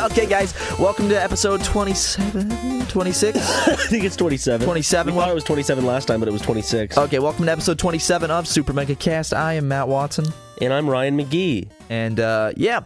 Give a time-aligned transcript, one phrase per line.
[0.00, 3.36] Okay, guys, welcome to episode 27, 26?
[3.68, 4.64] I think it's 27.
[4.64, 5.14] 27.
[5.14, 6.96] We thought it was 27 last time, but it was 26.
[6.96, 9.34] Okay, welcome to episode 27 of Super Mega Cast.
[9.34, 10.24] I am Matt Watson.
[10.62, 11.68] And I'm Ryan Magee.
[11.90, 12.80] And uh, yeah,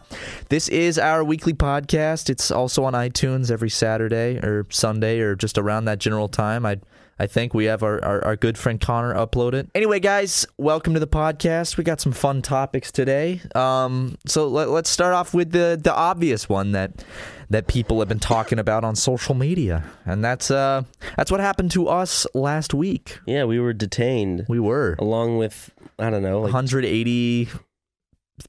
[0.49, 2.29] this is our weekly podcast.
[2.29, 6.65] It's also on iTunes every Saturday or Sunday or just around that general time.
[6.65, 6.81] I
[7.17, 9.69] I think we have our, our, our good friend Connor upload it.
[9.73, 11.77] Anyway, guys, welcome to the podcast.
[11.77, 13.39] We got some fun topics today.
[13.55, 17.05] Um, so let, let's start off with the the obvious one that
[17.49, 20.83] that people have been talking about on social media, and that's uh
[21.15, 23.19] that's what happened to us last week.
[23.25, 27.47] Yeah, we were detained We were along with, I don't know, like 180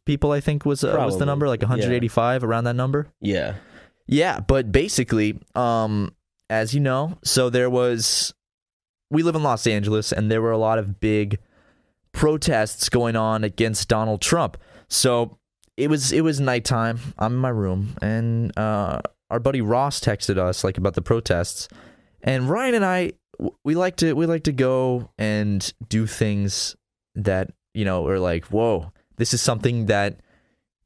[0.04, 0.32] people.
[0.32, 1.68] I think was uh, was the number like yeah.
[1.68, 3.06] 185 around that number.
[3.20, 3.54] yeah.
[4.08, 6.14] Yeah, but basically, um,
[6.48, 8.32] as you know, so there was.
[9.10, 11.38] We live in Los Angeles, and there were a lot of big
[12.12, 14.56] protests going on against Donald Trump.
[14.88, 15.38] So
[15.76, 16.98] it was it was nighttime.
[17.18, 19.00] I'm in my room, and uh,
[19.30, 21.68] our buddy Ross texted us like about the protests,
[22.22, 23.12] and Ryan and I
[23.64, 26.74] we like to we like to go and do things
[27.14, 30.20] that you know are like whoa, this is something that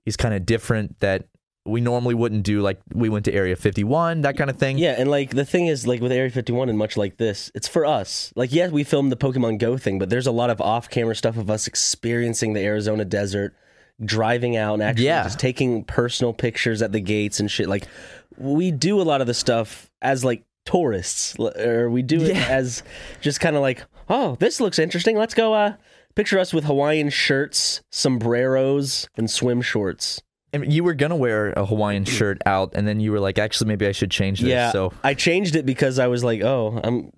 [0.06, 1.26] is kind of different that
[1.66, 2.60] we normally wouldn't do.
[2.62, 4.78] Like we went to Area 51, that kind of thing.
[4.78, 7.68] Yeah, and like the thing is, like with Area 51 and much like this, it's
[7.68, 8.32] for us.
[8.36, 11.14] Like, yes, we filmed the Pokemon Go thing, but there's a lot of off camera
[11.14, 13.54] stuff of us experiencing the Arizona desert,
[14.02, 15.22] driving out and actually Yeah.
[15.24, 17.68] just taking personal pictures at the gates and shit.
[17.68, 17.84] Like,
[18.38, 22.46] we do a lot of the stuff as like tourists, or we do it Yeah.
[22.48, 22.82] as
[23.20, 25.16] just kind of like, oh, this looks interesting.
[25.16, 25.74] Let's go, uh,
[26.14, 30.22] picture us with Hawaiian shirts, sombreros, and swim shorts.
[30.52, 32.08] And you were gonna wear a Hawaiian mm.
[32.08, 34.50] shirt out, and then you were like, actually, maybe I should change this.
[34.50, 37.12] Yeah, So I changed it because I was like, oh, I'm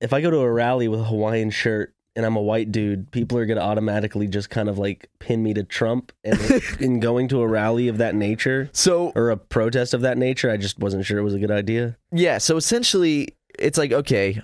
[0.00, 3.10] if I go to a rally with a Hawaiian shirt and I'm a white dude,
[3.10, 6.12] people are gonna automatically just kind of like pin me to Trump.
[6.22, 6.38] And
[6.80, 10.50] in going to a rally of that nature so or a protest of that nature,
[10.50, 11.96] I just wasn't sure it was a good idea.
[12.12, 12.38] yeah.
[12.38, 14.42] So essentially, it's like okay,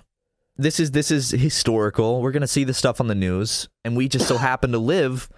[0.56, 2.22] this is this is historical.
[2.22, 5.28] We're gonna see this stuff on the news, and we just so happen to live,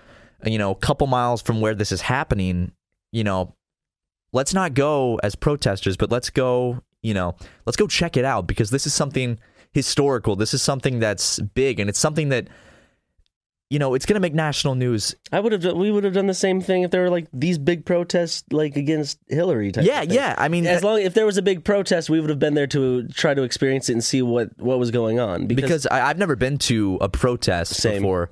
[0.44, 2.72] you know, a couple miles from where this is happening.
[3.12, 3.54] You know,
[4.32, 6.82] let's not go as protesters, but let's go.
[7.02, 7.36] You know,
[7.66, 9.38] let's go check it out because this is something
[9.72, 10.36] historical.
[10.36, 12.48] This is something that's big, and it's something that.
[13.70, 16.26] You know, it's going to make national news I would have we would have done
[16.26, 19.72] the same thing if there were like these big protests like against Hillary.
[19.72, 20.34] Type Yeah, yeah.
[20.36, 22.66] I mean, as long if there was a big protest, we would have been there
[22.66, 25.46] to try to experience it and see what what was going on.
[25.46, 28.02] because I, I've never been to a protest Same.
[28.02, 28.28] before,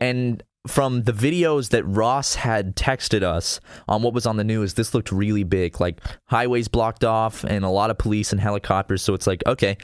[0.00, 4.74] and from the videos that Ross had texted us on what was on the news,
[4.74, 9.02] this looked really big, like highways blocked off and a lot of police and helicopters.
[9.02, 9.76] So it's like, okay,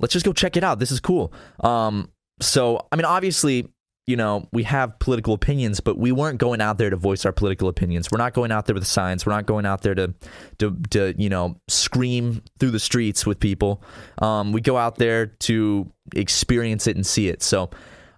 [0.00, 0.78] let's just go check it out.
[0.78, 1.32] This is cool.
[1.60, 3.68] Um, so I mean, obviously.
[4.04, 7.30] You know, we have political opinions, but we weren't going out there to voice our
[7.30, 8.10] political opinions.
[8.10, 9.24] We're not going out there with signs.
[9.24, 10.12] We're not going out there to,
[10.58, 13.80] to, to you know, scream through the streets with people.
[14.20, 17.44] Um, we go out there to experience it and see it.
[17.44, 17.70] So,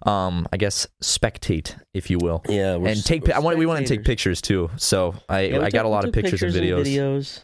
[0.05, 2.41] um, I guess spectate, if you will.
[2.47, 3.29] Yeah, we're and take.
[3.31, 3.57] I want.
[3.57, 4.69] We want to take pictures too.
[4.77, 6.85] So I Yeah, I got took- a lot of took pictures, and and videos.
[6.85, 7.39] videos.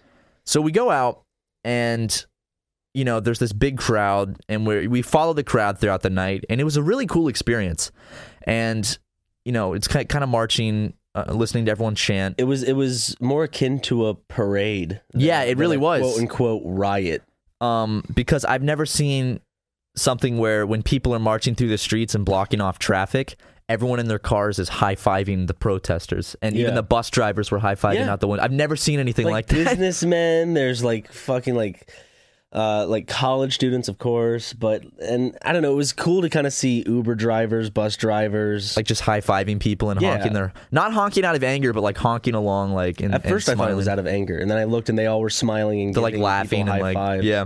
[0.46, 1.24] So we go out
[1.64, 2.26] and
[2.94, 6.44] you know there's this big crowd and we we follow the crowd throughout the night
[6.50, 7.92] and it was a really cool experience.
[8.44, 8.98] And
[9.46, 12.36] you know it's kind kind of marching, uh, listening to everyone chant.
[12.38, 15.00] It was it was more akin to a parade.
[15.12, 16.02] than- Yeah, it really was.
[16.02, 17.24] quote unquote riot.
[17.62, 19.40] um, because I've never seen
[19.96, 23.36] something where when people are marching through the streets and blocking off traffic,
[23.70, 27.60] everyone in their cars is high fiving the protesters, and even the bus drivers were
[27.60, 28.12] high fiving Yeah.
[28.14, 28.44] out the window.
[28.44, 29.56] I've never seen anything like, that.
[29.66, 30.54] businessmen.
[30.54, 31.90] There's like fucking like
[32.54, 34.52] uh like college students, of course.
[34.52, 35.72] But and I don't know.
[35.72, 38.76] It was cool to kind of see Uber drivers, bus drivers.
[38.76, 40.16] Like just high fiving people and Yeah.
[40.18, 43.48] honking their not honking out of anger, but like honking along like and, at first,
[43.48, 45.30] I thought it was out of anger, and then I looked, and they all were
[45.30, 47.46] smiling and They're like laughing and high like yeah.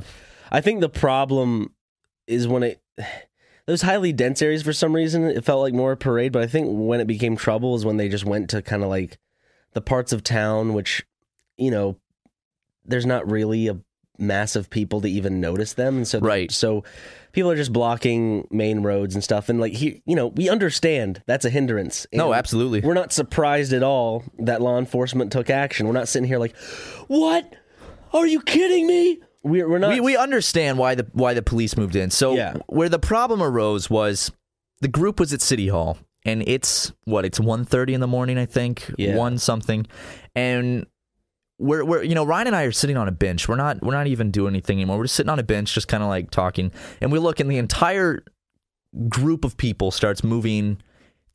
[0.51, 1.71] I think the problem
[2.27, 2.81] is when it
[3.67, 6.47] those highly dense areas for some reason it felt like more a parade, but I
[6.47, 9.17] think when it became trouble is when they just went to kind of like
[9.73, 11.05] the parts of town which
[11.57, 11.97] you know
[12.85, 13.79] there's not really a
[14.17, 16.49] mass of people to even notice them and so Right.
[16.49, 16.85] so
[17.33, 21.21] people are just blocking main roads and stuff and like he you know we understand
[21.25, 22.79] that's a hindrance No, absolutely.
[22.79, 26.55] we're not surprised at all that law enforcement took action we're not sitting here like
[27.07, 27.53] what
[28.13, 31.77] are you kidding me we're, we're not we we understand why the why the police
[31.77, 32.09] moved in.
[32.09, 32.55] So Yeah.
[32.67, 34.31] where the problem arose was
[34.81, 38.45] the group was at City Hall and it's what it's 1.30 in the morning I
[38.45, 39.15] think Yeah.
[39.15, 39.85] one something
[40.35, 40.85] and
[41.59, 43.93] we're we're you know Ryan and I are sitting on a bench we're not we're
[43.93, 46.31] not even doing anything anymore we're just sitting on a bench just kind of like
[46.31, 48.23] talking and we look and the entire
[49.09, 50.77] group of people starts moving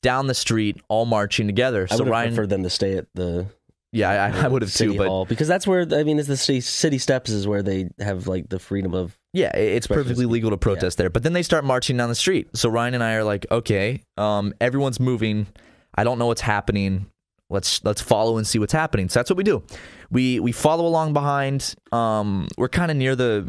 [0.02, 3.46] down the street all marching together I so Ryan preferred them to stay at the
[3.92, 6.28] yeah I, I would have city too but hall because that's where I mean, it's
[6.28, 9.18] the city, city steps is where they have like the freedom of.
[9.32, 11.08] Yeah, it's perfectly legal to protest there.
[11.10, 12.48] But then they start marching down the street.
[12.56, 15.46] So Ryan and I are like, okay, um, everyone's moving.
[15.94, 17.06] I don't know what's happening.
[17.48, 19.08] Let's let's follow and see what's happening.
[19.08, 19.62] So that's what we do.
[20.10, 21.74] We we follow along behind.
[21.92, 23.48] Um, we're kind of near the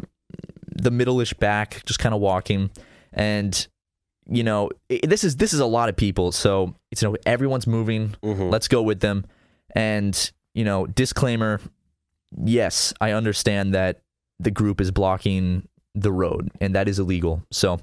[0.74, 2.70] the middle-ish back, just kind of walking,
[3.12, 3.66] and
[4.30, 6.32] you know i this is this is a lot of people.
[6.32, 8.16] So it's you know everyone's moving.
[8.22, 8.50] Mhm.
[8.50, 9.24] Let's go with them.
[9.74, 11.60] And you know, disclaimer:
[12.44, 14.00] yes, I understand that
[14.38, 17.42] the group is blocking the road, and that is illegal.
[17.50, 17.78] So,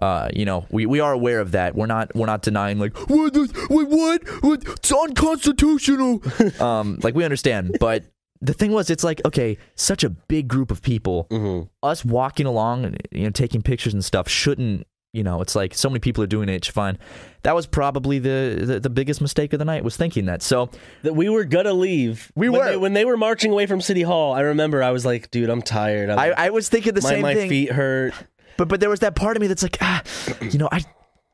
[0.00, 1.74] uh, you know, we, we are aware of that.
[1.74, 6.22] We're not we're not denying like what this- what what it's unconstitutional.
[6.60, 8.04] um, like we understand, but
[8.40, 11.26] the thing was, it's like okay, such a big group of people.
[11.30, 11.68] Mhm.
[11.82, 14.86] Us walking along, and you know, taking pictures and stuff shouldn't.
[15.12, 16.54] You know, it's like so many people are doing it.
[16.54, 16.98] It's fine.
[17.42, 20.40] That was probably the, the the biggest mistake of the night was thinking that.
[20.42, 20.70] So
[21.02, 22.32] That we were gonna leave.
[22.34, 22.70] We when were.
[22.70, 24.32] they, when they were marching away from City Hall.
[24.32, 26.08] I remember I was like, dude, I'm tired.
[26.08, 27.50] I'm, I, I was thinking the my, same my thing.
[27.50, 28.14] feet hurt.
[28.56, 30.02] But but there was that part of me that's like, ah,
[30.40, 30.82] you know, I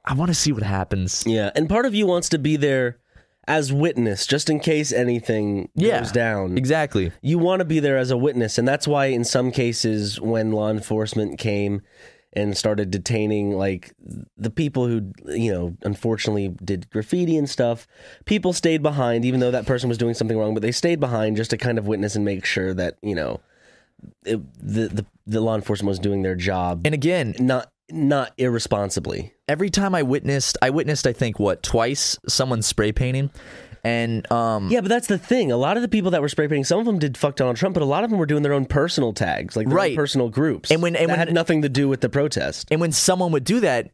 [0.04, 1.22] I want to see what happens.
[1.24, 2.98] Yeah, and part of you wants to be there
[3.46, 6.58] as witness, just in case anything Yeah, goes down.
[6.58, 7.12] Exactly.
[7.22, 10.50] you want to be there as a witness and that's why in some cases when
[10.50, 11.80] law enforcement came
[12.34, 13.94] and started detaining like
[14.36, 17.86] the people who you know unfortunately did graffiti and stuff.
[18.24, 21.36] People stayed behind even though that person was doing something wrong but they stayed behind
[21.36, 23.40] just to kind of witness and make sure that you know
[24.24, 26.82] it, the, the the law enforcement was doing their job.
[26.84, 29.32] And again, not not irresponsibly.
[29.48, 33.30] every time I witnessed, I witnessed, I think, what twice someone spray painting,
[33.84, 36.46] and um, yeah but that's the thing a lot of the people that were spray
[36.48, 38.42] painting some of them did fuck donald trump but a lot of them were doing
[38.42, 39.96] their own personal tags like their own Right.
[39.96, 42.92] personal groups And when- and when- had nothing to do with the protest and when
[42.92, 43.90] someone would do that,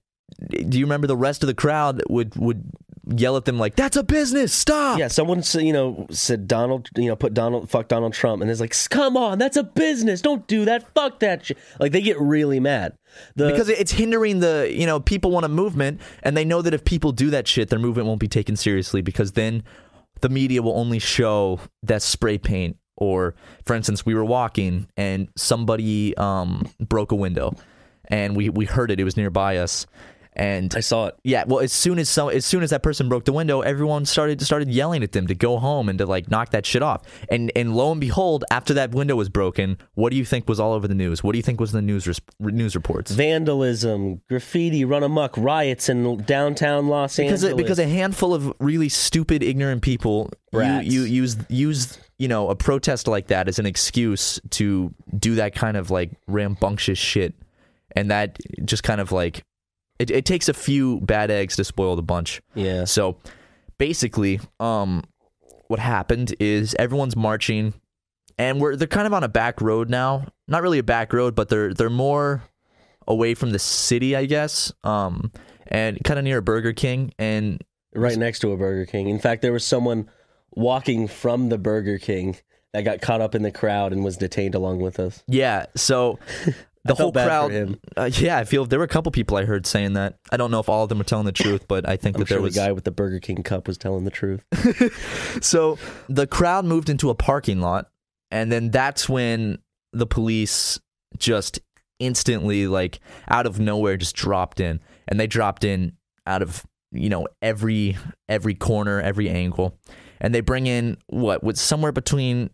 [0.49, 2.65] do you remember the rest of the crowd would would
[3.09, 6.89] yell at them like, "That's a business, stop!" Yeah, someone s- you know said Donald,
[6.97, 10.21] you know, put Donald, fuck Donald Trump, and it's like, come on, that's a business.
[10.21, 10.93] Don't do that.
[10.95, 11.59] Fuck that shit.
[11.81, 12.97] Like they get really mad.
[13.37, 16.75] The, because it's hindering the you know people want a movement and they know that
[16.75, 19.63] if people do that shit their movement won't be taken seriously because then
[20.21, 25.29] the media will only show that spray paint or for instance we were walking and
[25.37, 27.55] somebody um broke a window
[28.09, 29.87] and we we heard it it was nearby us
[30.37, 31.17] and I saw it.
[31.23, 34.43] yeah, well, as soon as as soon as that person broke the window, everyone started
[34.43, 37.03] started yelling at them to go home and to like knock that shit off.
[37.31, 40.59] And and lo and behold, after that window was broken, what do you think was
[40.59, 41.23] all over the news?
[41.23, 43.13] What do you think was in the news res- news reports?
[43.13, 47.53] Vandalism, graffiti, run amok, riots in downtown Los because Angeles.
[47.53, 52.49] a, because a handful of really stupid, ignorant people you, you use use you know
[52.49, 57.35] a protest like that as an excuse to do that kind of like rambunctious shit,
[57.93, 59.45] and that just kind of like
[59.99, 62.41] it, it takes a few bad eggs to spoil the bunch.
[62.55, 63.17] yeah, So
[63.79, 65.05] basically, um,
[65.69, 67.75] what happened is everyone's marching,
[68.39, 70.27] and we're they're kind of on a back road now.
[70.49, 72.43] Not really a back road, but they're they're more
[73.07, 74.73] away from the city, I guess.
[74.83, 75.31] Um,
[75.69, 77.13] and kind of near a Burger King.
[77.19, 77.63] And
[77.95, 79.09] right next to a Burger King.
[79.09, 80.11] In fact, there was someone
[80.51, 82.37] walking from the Burger King
[82.73, 85.23] that got caught up in the crowd and was detained along with us.
[85.29, 86.19] yeah, so
[86.85, 87.79] the whole felt bad for crowd.
[87.97, 90.19] Uh, yeah, I feel there were a couple people I heard saying that.
[90.31, 92.21] I don't know if all of them are telling the truth, but I think I'm
[92.21, 94.45] that sure there was the guy with the Burger King cup was telling the truth.
[95.41, 97.91] So the crowd moved into a parking lot,
[98.31, 99.59] and then that's when
[99.93, 100.79] the police
[101.19, 101.59] just
[101.99, 105.93] instantly, like out of nowhere, just dropped in, and they dropped in
[106.27, 107.97] out of you know every
[108.29, 109.79] every corner, every angle,
[110.21, 112.51] and they bring in what was somewhere between.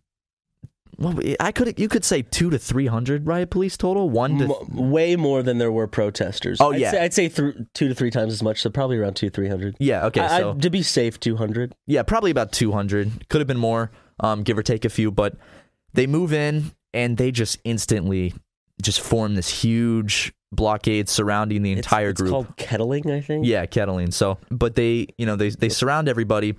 [1.01, 4.11] Well, I could you could say two to three hundred riot police total.
[4.11, 6.61] One to M- way more than there were protesters.
[6.61, 6.91] Oh, I'd yeah.
[6.91, 8.61] say, I'd say th- two to three times as much.
[8.61, 9.77] So probably around two three hundred.
[9.81, 11.75] yeah, okay, I- so to be safe, two hundred.
[11.87, 13.29] Yeah, probably about 200.
[13.31, 13.91] Could have been more,
[14.21, 15.11] um, give or take a few.
[15.11, 15.37] But
[15.95, 18.35] they move in and they just instantly
[18.83, 22.29] just form this huge blockade surrounding the entire it's, group.
[22.29, 23.47] It's called kettling, I think.
[23.47, 24.11] yeah, kettling.
[24.11, 26.57] So, but they, you know, they they surround everybody,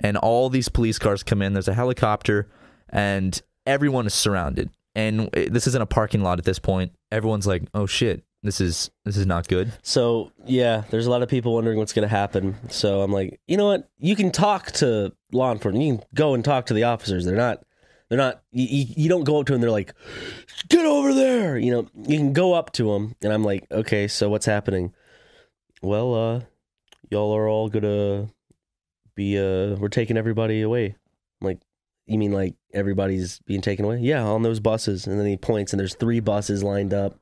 [0.00, 1.52] and all these police cars come in.
[1.52, 2.48] There's a helicopter,
[2.88, 4.70] and everyone is surrounded.
[4.94, 6.92] And uh, this isn't a parking lot at this point.
[7.10, 11.22] Everyone's like, "Oh shit, this is this is not good." So yeah, there's a lot
[11.22, 12.56] of people wondering what's going to happen.
[12.70, 13.88] So I'm like, you know what?
[13.98, 15.84] You can talk to law enforcement.
[15.84, 17.24] You can go and talk to the officers.
[17.24, 17.64] They're not.
[18.08, 18.42] They're not.
[18.52, 19.60] You, you don't go up to them.
[19.60, 19.94] They're like,
[20.68, 21.58] get over there.
[21.58, 21.88] You know.
[22.06, 24.06] You can go up to them, and I'm like, okay.
[24.06, 24.94] So what's happening?
[25.82, 26.40] Well, uh,
[27.10, 28.28] y'all are all gonna
[29.16, 29.36] be.
[29.38, 30.94] Uh, we're taking everybody away.
[32.06, 33.98] You mean like everybody's being taken away?
[34.00, 35.06] Yeah, on those buses.
[35.06, 37.18] And then he points, and there's three buses lined up.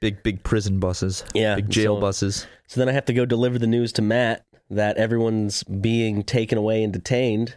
[0.00, 1.24] Big big prison buses.
[1.34, 2.46] Yeah, Big jail so- buses.
[2.66, 6.56] So then I have to go deliver the news to Matt that everyone's being taken
[6.58, 7.56] away and detained.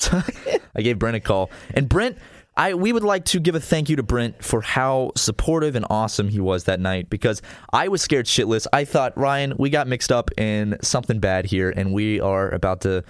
[0.74, 1.50] I gave Brent a call.
[1.74, 2.18] And Brent,
[2.56, 5.86] I we would like to give a thank you to Brent for how supportive and
[5.88, 7.42] awesome he was that night because
[7.72, 8.66] I was scared shitless.
[8.72, 12.82] I thought, Ryan, we got mixed up in something bad here and we are about
[12.82, 13.04] to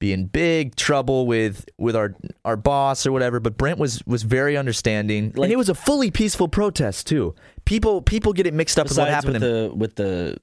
[0.00, 3.38] be in big trouble with with our our boss or whatever.
[3.38, 5.32] But Brent was was very understanding.
[5.36, 7.34] Like- and it was a fully peaceful protest too.
[7.64, 10.36] People people get it mixed up with what happened with the with the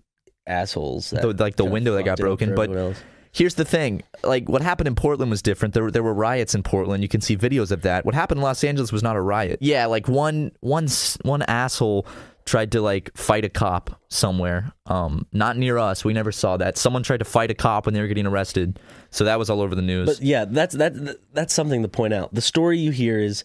[0.45, 2.95] assholes, The- like the window that got fucked it up broken, but-.
[3.37, 5.75] Here's the thing: like what happened in Portland was different.
[5.75, 7.03] There, there were riots in Portland.
[7.03, 8.03] You can see videos of that.
[8.03, 9.59] What happened in Los Angeles was not a riot.
[9.61, 12.07] Yeah, like one, one, s- one asshole
[12.45, 14.71] tried to like fight a cop somewhere.
[14.87, 16.03] Um, not near us.
[16.03, 16.77] We never saw that.
[16.79, 18.79] Someone tried to fight a cop when they were getting arrested.
[19.11, 20.07] So that was all over the news.
[20.17, 20.93] But yeah, that's that
[21.33, 22.33] that's something to point out.
[22.33, 23.43] The story you hear is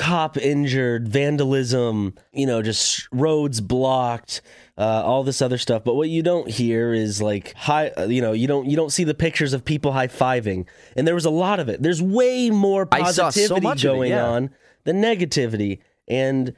[0.00, 4.40] cop injured, vandalism, you know, just roads blocked,
[4.78, 5.84] uh, all this other stuff.
[5.84, 8.90] But what you don't hear is like high, uh, you know, you don't you don't
[8.90, 10.66] see the pictures of people high fiving,
[10.96, 11.82] and there was a lot of it.
[11.82, 14.26] There's way more I saw so positivity it, going yeah.
[14.26, 14.50] on
[14.84, 16.54] than negativity, and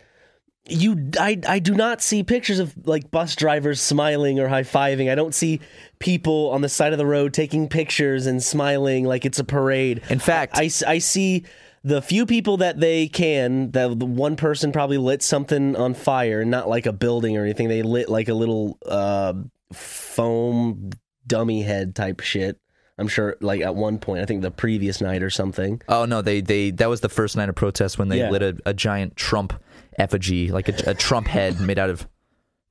[0.69, 5.11] you I, I do not see pictures of like bus drivers smiling or high fiving.
[5.11, 5.61] I don't see
[5.99, 10.01] people on the side of the road taking pictures and smiling like it's a parade.
[10.09, 11.45] In fact- I, I see
[11.85, 16.45] the few people that they can, that the one person probably lit something on fire,
[16.45, 17.69] not like a building or anything.
[17.69, 19.35] They lit like a little uh,
[19.73, 20.91] foam
[21.27, 22.59] dummy head type shit.
[22.99, 25.81] I'm sure, like at one point, I think the previous night or something.
[25.89, 28.31] Oh no, they they that was the first night of protest when they Yeah.
[28.31, 29.55] lit a, a giant Trump
[29.99, 32.07] effigy, like a, a Trump head made out of.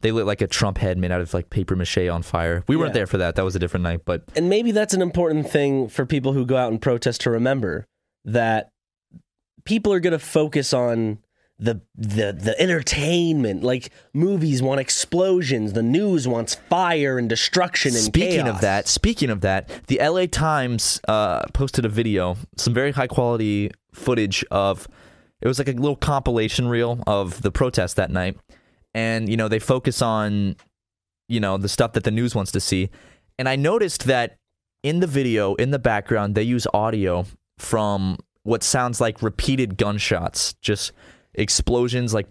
[0.01, 2.63] They lit like a Trump head made out of like paper mache on fire.
[2.67, 3.35] We weren't there for that.
[3.35, 6.43] That was a different night, but And maybe that's an important thing for people who
[6.45, 7.85] go out and protest to remember
[8.25, 8.71] that
[9.65, 11.19] people are going to focus on
[11.61, 13.63] the the the entertainment.
[13.63, 18.55] Like movies want explosions, the news wants fire and destruction and speaking chaos.
[18.55, 23.07] of that, speaking of that, the LA Times uh, posted a video, some very high
[23.07, 24.87] quality footage of.
[25.39, 28.37] It was like a little compilation reel of the protest that night,
[28.93, 30.55] and you know they focus on,
[31.27, 32.89] you know, the stuff that the news wants to see,
[33.37, 34.37] and I noticed that
[34.83, 37.25] in the video, in the background, they use audio
[37.57, 40.91] from what sounds like repeated gunshots, just
[41.33, 42.27] explosions like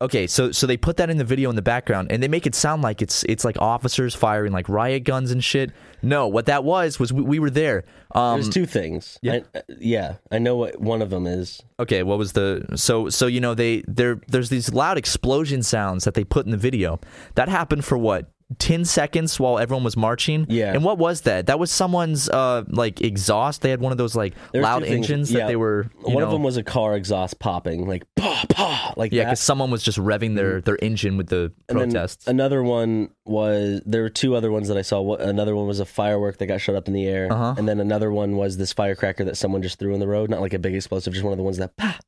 [0.00, 2.46] Okay, so so they put that in the video in the background, and they make
[2.46, 5.72] it sound like it's it's like officers firing like riot guns and shit.
[6.02, 7.84] No, what that was was we, we were there.
[8.14, 9.18] Um, There's two things.
[9.22, 9.40] yeah.
[9.54, 11.60] I, uh, yeah, I know what one of them is.
[11.80, 16.04] okay, what was the so so you know they there there's these loud explosion sounds
[16.04, 17.00] that they put in the video.
[17.34, 20.46] That happened for what ten seconds while everyone was marching.
[20.48, 20.72] Yeah.
[20.72, 21.46] and what was that?
[21.48, 23.60] That was someone's uh like exhaust.
[23.60, 25.06] They had one of those like loud two things.
[25.10, 25.90] engines that they were.
[26.06, 29.24] you One of know- them was a car exhaust popping, like pa pa, like yeah,
[29.24, 29.30] that.
[29.30, 32.26] because someone was just revving their their engine with the And then protests.
[32.26, 35.14] another one was there were two other ones that I saw.
[35.16, 37.54] Another one was a firework that got shot up in the air, Uh-huh.
[37.58, 40.30] and then another one was this firecracker that someone just threw in the road.
[40.30, 41.98] Not like a big explosive, just one of the ones that pa.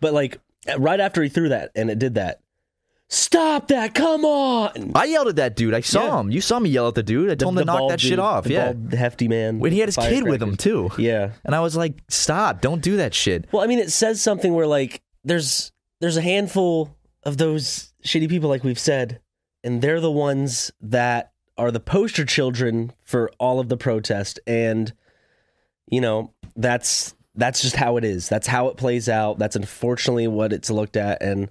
[0.00, 0.38] But like
[0.76, 2.40] right after he threw that, and it did that.
[3.10, 3.94] Stop that!
[3.94, 4.92] Come on!
[4.94, 5.72] I yelled at that dude.
[5.72, 6.20] I saw Yeah.
[6.20, 6.30] him.
[6.30, 7.30] You saw me yell at the dude.
[7.30, 8.44] I told him to knock bald that shit dude, off.
[8.44, 8.72] the Yeah.
[8.72, 9.60] bald, hefty man.
[9.60, 10.90] When he had his kid with him too.
[10.98, 11.30] Yeah.
[11.44, 13.46] And I was like, stop, don't do that shit.
[13.50, 18.28] Well, I mean, it says something where like there's there's a handful of those shitty
[18.28, 19.20] people, like we've said,
[19.64, 24.92] and they're the ones that are the poster children for all of the protest, and
[25.90, 28.28] you know that's that's just how it is.
[28.28, 29.38] That's how it plays out.
[29.38, 31.48] That's unfortunately what it's looked at, and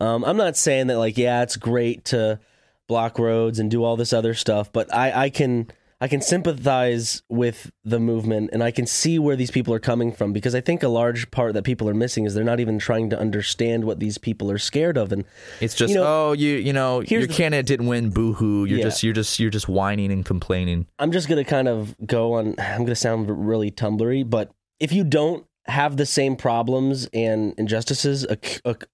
[0.00, 2.40] um, I'm not saying that like yeah, it's great to
[2.88, 5.70] block roads and do all this other stuff, but I I can.
[6.00, 10.10] I can sympathize with the movement and I can see where these people are coming
[10.10, 12.80] from because I think a large part that people are missing is they're not even
[12.80, 15.24] trying to understand what these people are scared of and
[15.60, 18.64] It's just You know, oh you you know your candidate didn't win, boo hoo.
[18.64, 18.84] You're Yeah.
[18.86, 20.88] just you're just you're just whining and complaining.
[20.98, 22.56] I'm just gonna kind of go on.
[22.58, 24.50] I'm gonna sound really tumblery, but
[24.80, 28.26] if you don't have the same problems and injustices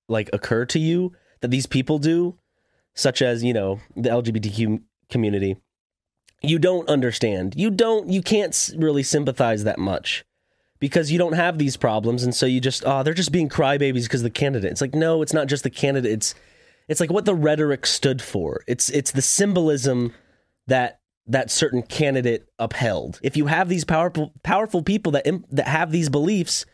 [0.09, 2.37] like occur to you that these people do,
[2.95, 5.57] such as you know the LGBTQ community,
[6.43, 7.55] you don't understand.
[7.57, 8.09] You don't.
[8.09, 10.25] You can't really sympathize that much
[10.79, 14.05] because you don't have these problems, and so you just oh they're just being crybabies
[14.05, 14.71] because the candidate.
[14.71, 16.13] It's like no, it's not just the candidate.
[16.13, 16.35] It's
[16.89, 18.63] it's like what the rhetoric stood for.
[18.67, 20.13] It's it's the symbolism
[20.67, 23.21] that that certain candidate upheld.
[23.23, 26.65] If you have these powerful powerful people that that have these beliefs,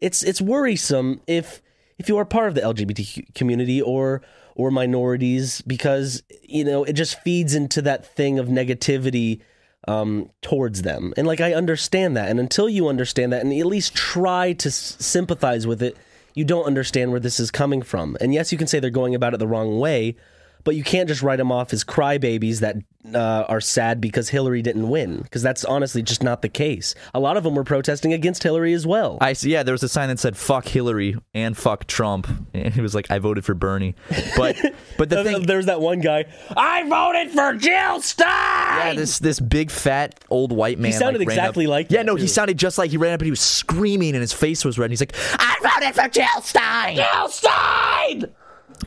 [0.00, 1.62] it's it's worrisome if
[1.98, 4.22] if you are part of the LGBT community or
[4.54, 9.40] or minorities because you know it just feeds into that thing of negativity
[9.86, 11.14] um, towards them.
[11.16, 14.68] And like I understand that, and until you understand that, and at least try to
[14.68, 15.96] s- sympathize with it,
[16.34, 18.16] you don't understand where this is coming from.
[18.20, 20.16] And yes, you can say they're going about it the wrong way,
[20.64, 22.76] but you can't just write them off as crybabies that
[23.14, 26.94] uh, are sad because Hillary didn't win, because that's honestly just not the case.
[27.14, 29.18] A lot of them were protesting against Hillary as well.
[29.20, 29.50] I see.
[29.52, 32.94] Yeah, there was a sign that said "fuck Hillary" and "fuck Trump," and he was
[32.94, 33.94] like, "I voted for Bernie."
[34.36, 34.56] But
[34.98, 36.26] but the thing, There's that one guy.
[36.56, 38.26] I voted for Jill Stein.
[38.28, 40.92] yeah, this this big fat old white man.
[40.92, 43.20] He sounded like, exactly up- like Yeah, no, he sounded just like he ran up
[43.20, 44.86] and he was screaming and his face was red.
[44.86, 48.24] And he's like, "I voted for Jill Stein." Jill Stein.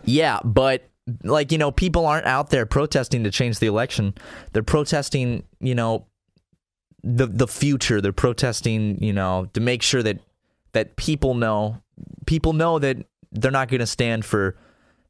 [0.04, 0.88] Yeah, but
[1.24, 4.13] like you know, people aren't out there protesting to change the election.
[4.54, 6.06] They're protesting, you know,
[7.04, 8.02] the the future.
[8.02, 10.19] They're protesting, you know, to make sure that
[10.74, 11.82] that people know
[12.26, 12.97] people know that
[13.32, 14.56] they're not going to stand for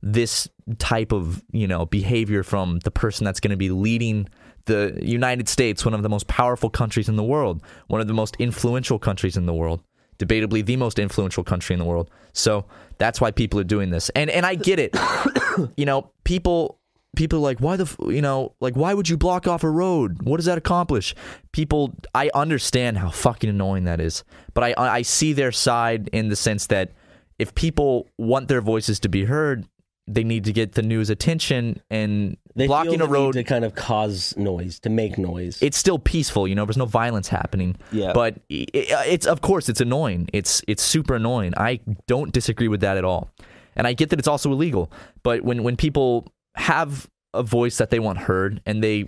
[0.03, 0.47] this
[0.79, 4.27] type of you know behavior from the person that's going to be leading
[4.65, 8.13] the United States, one of the most powerful countries in the world, one of the
[8.13, 9.81] most influential countries in the world,
[10.21, 12.09] debatably the most influential country in the world.
[12.33, 12.65] So
[12.97, 14.95] that's why people are doing this, and and I get it.
[15.77, 16.79] you know, people
[17.15, 20.21] people are like why the you know like why would you block off a road?
[20.23, 21.15] What does that accomplish?
[21.51, 26.29] People, I understand how fucking annoying that is, but I I see their side in
[26.29, 26.91] the sense that
[27.39, 29.65] if people want their voices to be heard,
[30.13, 33.43] they need to get the news attention and They blocking a the need road to
[33.43, 35.57] kind of cause noise, to make noise.
[35.61, 38.13] it's still peaceful you know there's no violence happening Yeah.
[38.13, 42.67] but i- i- it's of course it's annoying it's it's super annoying i don't disagree
[42.67, 43.29] with that at all
[43.75, 44.91] and i get that it's also illegal
[45.23, 49.05] but when when people have a voice that they want heard and they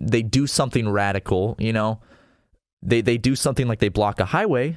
[0.00, 1.98] they do something radical, you know,
[2.82, 4.76] they they do something like they block a highway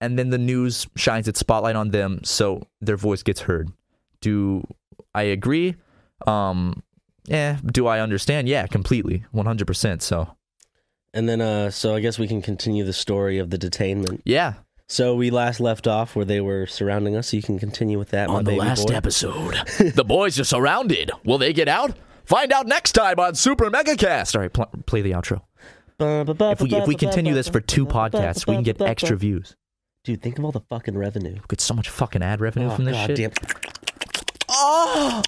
[0.00, 3.70] and then the news shines its spotlight on them so their voice gets heard.
[4.20, 4.66] Do
[5.16, 5.74] I agree?
[6.26, 6.82] Um
[7.28, 8.48] yeah, do I understand?
[8.48, 9.24] Yeah, completely.
[9.34, 10.00] 100%.
[10.00, 10.36] So,
[11.12, 14.20] And then, uh, so I guess we can continue the story of the detainment.
[14.24, 14.54] yeah.
[14.88, 17.30] So we last left off where they were surrounding us.
[17.30, 18.28] So you can continue with that.
[18.30, 18.94] my baby boy.
[18.94, 19.54] episode,
[19.96, 21.10] the boys are surrounded.
[21.24, 21.96] Will they get out?
[22.24, 24.36] Find out next time on Super Mega Cast.
[24.36, 25.40] All right, pl- play the outro.
[25.98, 29.56] If we if we continue this for two podcasts, we can get extra views.
[30.04, 31.34] Dude, think of all the fucking revenue.
[31.34, 33.16] We get so much fucking ad revenue Oh, from this God shit.
[33.16, 33.32] damn.
[34.58, 35.22] Oh,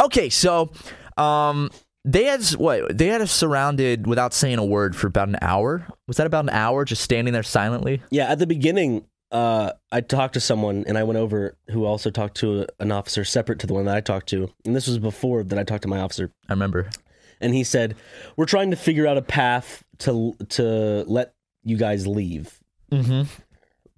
[0.00, 0.28] okay.
[0.28, 0.72] So,
[1.16, 1.70] um,
[2.04, 2.96] they had what?
[2.96, 5.86] They had us surrounded without saying a word for about an hour.
[6.06, 8.00] Was that about an hour, just standing there silently?
[8.10, 12.10] Yeah, at the beginning, uh, I talked to someone and I went over who also
[12.10, 14.52] talked to a, an officer separate to the one that I talked to.
[14.64, 16.30] And this was before that I talked to my officer.
[16.48, 16.90] I remember.
[17.40, 17.96] And he said,
[18.36, 21.34] We're trying to figure out a path to to let
[21.64, 22.60] you guys leave.
[22.92, 23.22] Mm-hmm.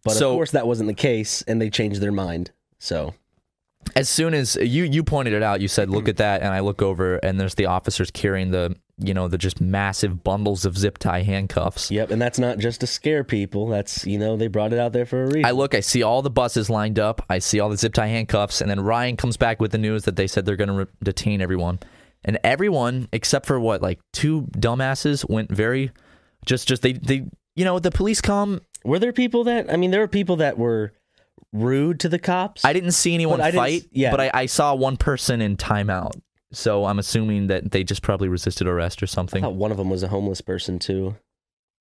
[0.03, 2.53] But So- of course, that wasn't the case, and they changed their mind.
[2.79, 3.13] So,
[3.97, 6.11] As soon as you you pointed it out, you said, "Look mm-hmm.
[6.11, 9.39] at that," and I look over, and there's the officers carrying the you know the
[9.39, 11.91] just massive bundles of zip tie handcuffs.
[11.91, 12.11] yep.
[12.11, 13.69] And that's not just to scare people.
[13.69, 15.45] That's, you know, they brought it out there for a reason.
[15.45, 17.25] I look, I see all the buses lined up.
[17.31, 20.05] I see all the zip tie handcuffs, and then Ryan comes back with the news
[20.05, 21.79] that they said they're going to re- detain everyone,
[22.25, 25.93] and everyone except for what like two dumbasses went very,
[26.45, 27.25] just just they they
[27.55, 28.61] you know the police come.
[28.85, 30.93] Were there people that, I mean, there were people that were
[31.53, 32.65] rude to the cops.
[32.65, 34.11] I didn't see anyone But fight, s- yeah.
[34.11, 36.21] but I, I saw one person in timeout.
[36.53, 39.43] So I'm assuming that they just probably resisted arrest or I something.
[39.43, 41.17] thought one of them was a homeless person, too.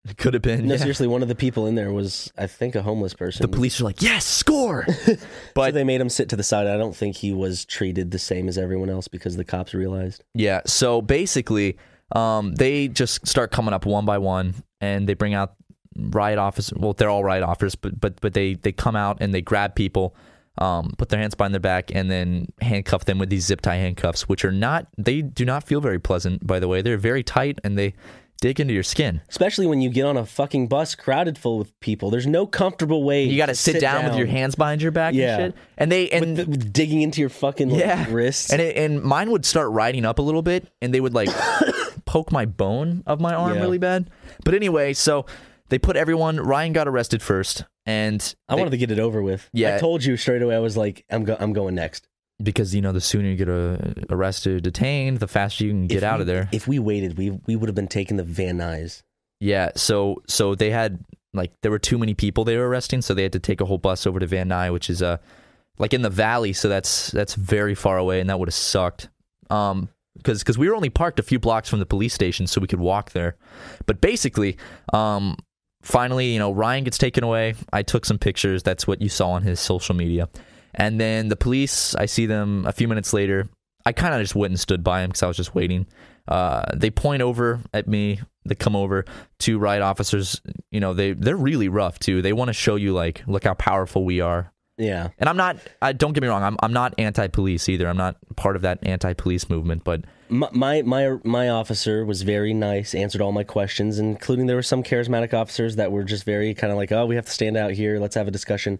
[0.09, 0.67] It could have been.
[0.67, 0.79] No, yeah.
[0.79, 3.41] seriously, one of the people in there was, I think, a homeless person.
[3.41, 4.85] The police are like, yes, score.
[5.03, 5.17] so
[5.53, 6.65] but they made him sit to the side.
[6.65, 10.23] I don't think he was treated the same as everyone else because the cops realized.
[10.33, 10.61] Yeah.
[10.65, 11.77] So basically,
[12.15, 15.55] um, they just start coming up one by one, and they bring out
[15.97, 16.77] riot officers.
[16.77, 19.75] Well, they're all riot officers, but but but they they come out and they grab
[19.75, 20.15] people,
[20.57, 23.75] um, put their hands behind their back, and then handcuff them with these zip tie
[23.75, 24.87] handcuffs, which are not.
[24.97, 26.45] They do not feel very pleasant.
[26.45, 27.93] By the way, they're very tight and they
[28.39, 29.19] dig into your skin.
[29.29, 32.11] Especially when you get on a fucking bus crowded full with people.
[32.11, 33.23] There's no comfortable way.
[33.23, 35.37] You got to to sit, down, with your hands behind your back Yeah.
[35.39, 35.61] and shit.
[35.79, 38.51] And they and with, the- with digging into your fucking like, yeah wrists.
[38.51, 41.29] and it, and mine would start riding up a little bit and they would like
[42.05, 43.61] poke my bone of my arm Yeah.
[43.61, 44.09] really bad
[44.45, 45.25] but anyway so
[45.69, 49.21] they put everyone ryan got arrested first and I they- wanted to get it over
[49.21, 49.49] with.
[49.53, 49.75] Yeah.
[49.75, 50.55] I told you straight away.
[50.55, 52.07] I was like, I'm go- I'm going next.
[52.43, 53.77] because you know the sooner you get uh,
[54.09, 57.17] arrested detained the faster you can get If out we- of there If we waited,
[57.17, 59.01] we we would have been taking the Van Nuys.
[59.39, 60.99] yeah so so they had
[61.33, 63.65] like there were too many people they were arresting so they had to take a
[63.65, 65.17] whole bus over to van nuys which is uh
[65.77, 69.09] like in the valley so that's that's very far away and that would have sucked
[69.51, 72.59] um because because we were only parked a few blocks from the police station so
[72.59, 73.35] we could walk there
[73.85, 74.57] but basically
[74.93, 75.35] um
[75.87, 77.55] finally you know ryan gets taken away.
[77.71, 78.61] I took some pictures.
[78.63, 80.29] That's what you saw on his social media.
[80.75, 83.47] And then the police i see them a few minutes later.
[83.85, 85.87] I kind of just went and stood by him because i was just waiting.
[86.27, 88.19] Uh, they point over at me.
[88.43, 89.05] They come over.
[89.39, 92.21] Two riot officers you know they they're really rough too.
[92.21, 95.09] They want to show you like look how powerful we are Yeah.
[95.17, 98.15] and i'm not I, don't get me wrong i'm, I'm not anti-police either i'm not
[98.35, 103.21] part of that anti-police movement but My, my my my officer was very nice, answered
[103.21, 106.75] all my questions, including there were some charismatic officers that were just very kind of
[106.77, 107.97] like, "Oh, we have to stand out here.
[107.97, 108.79] Let's have a discussion."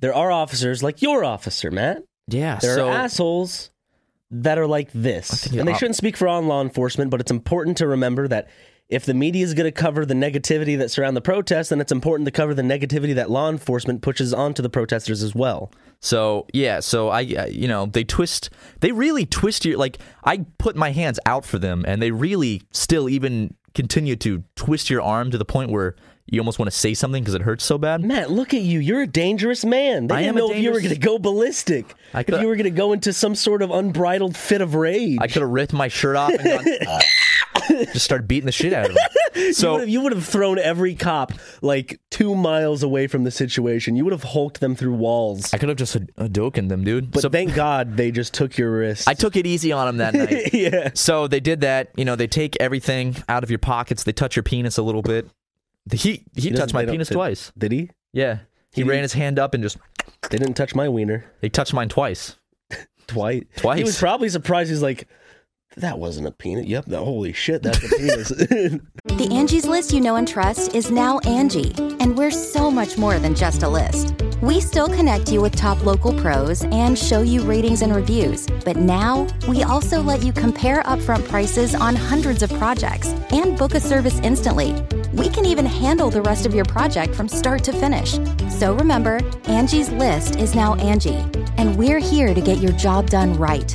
[0.00, 2.02] There are officers like your officer, Matt.
[2.28, 3.70] yeah There so are assholes
[4.30, 7.10] that are like this, and they you- shouldn't speak for all law enforcement.
[7.10, 8.48] But it's important to remember that
[8.88, 11.90] if the media is going to cover the negativity that surround the protests, then it's
[11.90, 15.72] important to cover the negativity that law enforcement pushes onto the protesters as well.
[16.00, 19.98] So yeah, so I, you know, they twist, they really twist your like.
[20.24, 24.88] I put my hands out for them, and they really still even continue to twist
[24.88, 25.96] your arm to the point where
[26.26, 28.04] you almost want to say something because it hurts so bad.
[28.04, 28.80] Matt, look at you.
[28.80, 30.08] You're a dangerous man.
[30.08, 31.94] They I didn't know if you were going to go ballistic.
[32.12, 35.18] I if you were going to go into some sort of unbridled fit of rage.
[35.20, 37.00] I could have ripped my shirt off and gone,
[37.68, 39.04] just started beating the shit out of them.
[39.52, 43.94] So you would have thrown every cop like two miles away from the situation.
[43.94, 45.52] You would have hulked them through walls.
[45.52, 47.10] I could have just doken them, dude.
[47.10, 49.06] But so thank God they just took your wrist.
[49.06, 50.50] I took it easy on them that night.
[50.54, 50.90] yeah.
[50.94, 51.90] So they did that.
[51.96, 54.04] You know, they take everything out of your pockets.
[54.04, 55.28] They touch your penis a little bit.
[55.92, 57.52] He he, doesn't- touched my penis twice.
[57.58, 57.90] Did he?
[58.14, 58.38] Yeah,
[58.72, 59.76] he, He- ran his hand up and just
[60.30, 62.36] They didn't touch my wiener They touched mine twice.
[63.06, 63.42] twice.
[63.56, 63.76] Twice.
[63.78, 64.70] He was probably surprised.
[64.70, 65.08] He's like,
[65.76, 66.66] that wasn't a peanut.
[66.66, 68.30] Yep, that, holy shit, that's a penis.
[69.16, 73.18] The Angie's list you know and trust is now Angie, and we're so much more
[73.18, 74.14] than just a list.
[74.42, 78.76] We still connect you with top local pros and show you ratings and reviews, but
[78.76, 83.80] now we also let you compare upfront prices on hundreds of projects and book a
[83.80, 84.74] service instantly.
[85.14, 88.18] We can even handle the rest of your project from start to finish.
[88.50, 91.24] So remember, Angie's list is now Angie,
[91.56, 93.74] and we're here to get your job done right.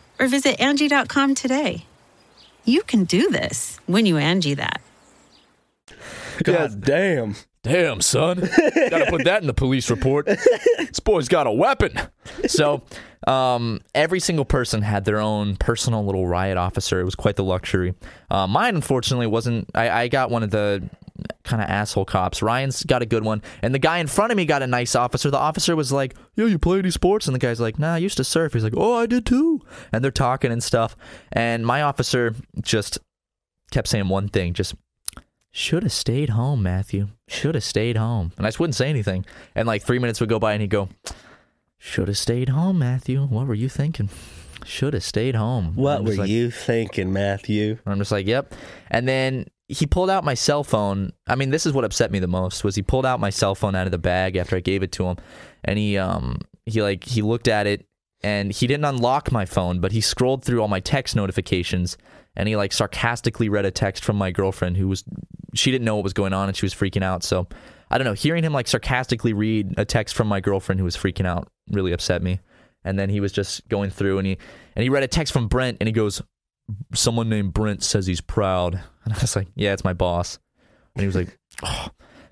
[0.21, 1.85] or visit Angie.com today.
[2.63, 4.81] You can do this when you Angie that.
[6.43, 7.35] God damn.
[7.63, 8.39] Damn, son.
[8.39, 10.27] Gotta put that in the police report.
[10.77, 11.97] This boy's got a weapon.
[12.47, 12.83] So,
[13.25, 16.99] um, every single person had their own personal little riot officer.
[16.99, 17.93] It was quite the luxury.
[18.29, 19.69] Uh, mine, unfortunately, wasn't.
[19.73, 20.83] I, I got one of the
[21.43, 22.41] kind of asshole cops.
[22.41, 23.41] Ryan's got a good one.
[23.61, 25.29] And the guy in front of me got a nice officer.
[25.29, 27.27] The officer was like, Yo, you play any sports?
[27.27, 28.53] And the guy's like, Nah, I used to surf.
[28.53, 29.61] He's like, Oh, I did too.
[29.91, 30.95] And they're talking and stuff.
[31.31, 32.99] And my officer just
[33.71, 34.75] kept saying one thing just
[35.53, 37.09] should have stayed home, Matthew.
[37.27, 38.31] Should have stayed home.
[38.37, 39.25] And I just wouldn't say anything.
[39.53, 40.89] And like three minutes would go by and he'd go,
[41.77, 43.25] Should have stayed home, Matthew.
[43.25, 44.09] What were you thinking?
[44.63, 45.73] Should have stayed home.
[45.75, 47.79] What were like- you thinking, Matthew?
[47.85, 48.53] I'm just like, Yep.
[48.89, 51.13] And then he pulled out my cell phone.
[51.27, 53.55] I mean, this is what upset me the most was he pulled out my cell
[53.55, 55.17] phone out of the bag after I gave it to him.
[55.63, 57.85] And he um he like he looked at it
[58.21, 61.97] and he didn't unlock my phone, but he scrolled through all my text notifications
[62.35, 65.05] and he like sarcastically read a text from my girlfriend who was
[65.53, 67.23] she didn't know what was going on and she was freaking out.
[67.23, 67.47] So
[67.89, 70.97] I don't know, hearing him like sarcastically read a text from my girlfriend who was
[70.97, 72.41] freaking out really upset me.
[72.83, 74.37] And then he was just going through and he
[74.75, 76.21] and he read a text from Brent and he goes,
[76.93, 78.81] Someone named Brent says he's proud.
[79.03, 80.37] And I was like, Yeah, it's my boss.
[80.95, 81.87] And he was like, oh.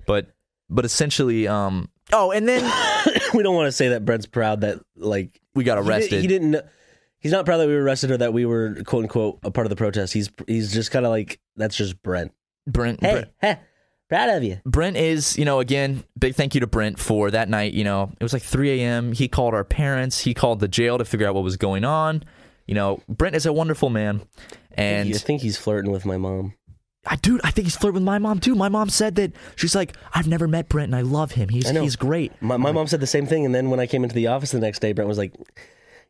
[0.06, 0.28] but
[0.68, 2.62] but essentially, um oh, and then
[3.34, 6.20] we don't want to say that Brent's proud that like we got he did- arrested.
[6.22, 6.64] He, didn't.
[7.18, 9.66] He's not proud that we were arrested or that we were quote unquote a part
[9.66, 10.12] of the protest.
[10.12, 12.32] He's he's just kind of like that's just Brent.
[12.68, 13.56] Brent, Hey, Brent heh,
[14.08, 14.60] proud of you.
[14.64, 17.72] Brent is, you know, again, big thank you to Brent for that night.
[17.72, 19.12] You know, it was like 3 a.m.
[19.12, 20.20] He called our parents.
[20.20, 22.22] He called the jail to figure out what was going on.
[22.70, 24.22] You know, Brent is a wonderful man.
[24.74, 26.54] And I think he's flirting with my mom.
[27.04, 28.54] I, dude, I think he's flirting with my mom too.
[28.54, 31.48] My mom said that she's like, I've never met Brent and I love him.
[31.48, 32.30] He's he's great.
[32.40, 34.52] My, my mom said the same thing, and then when I came into the office
[34.52, 35.34] the next day, Brent was like,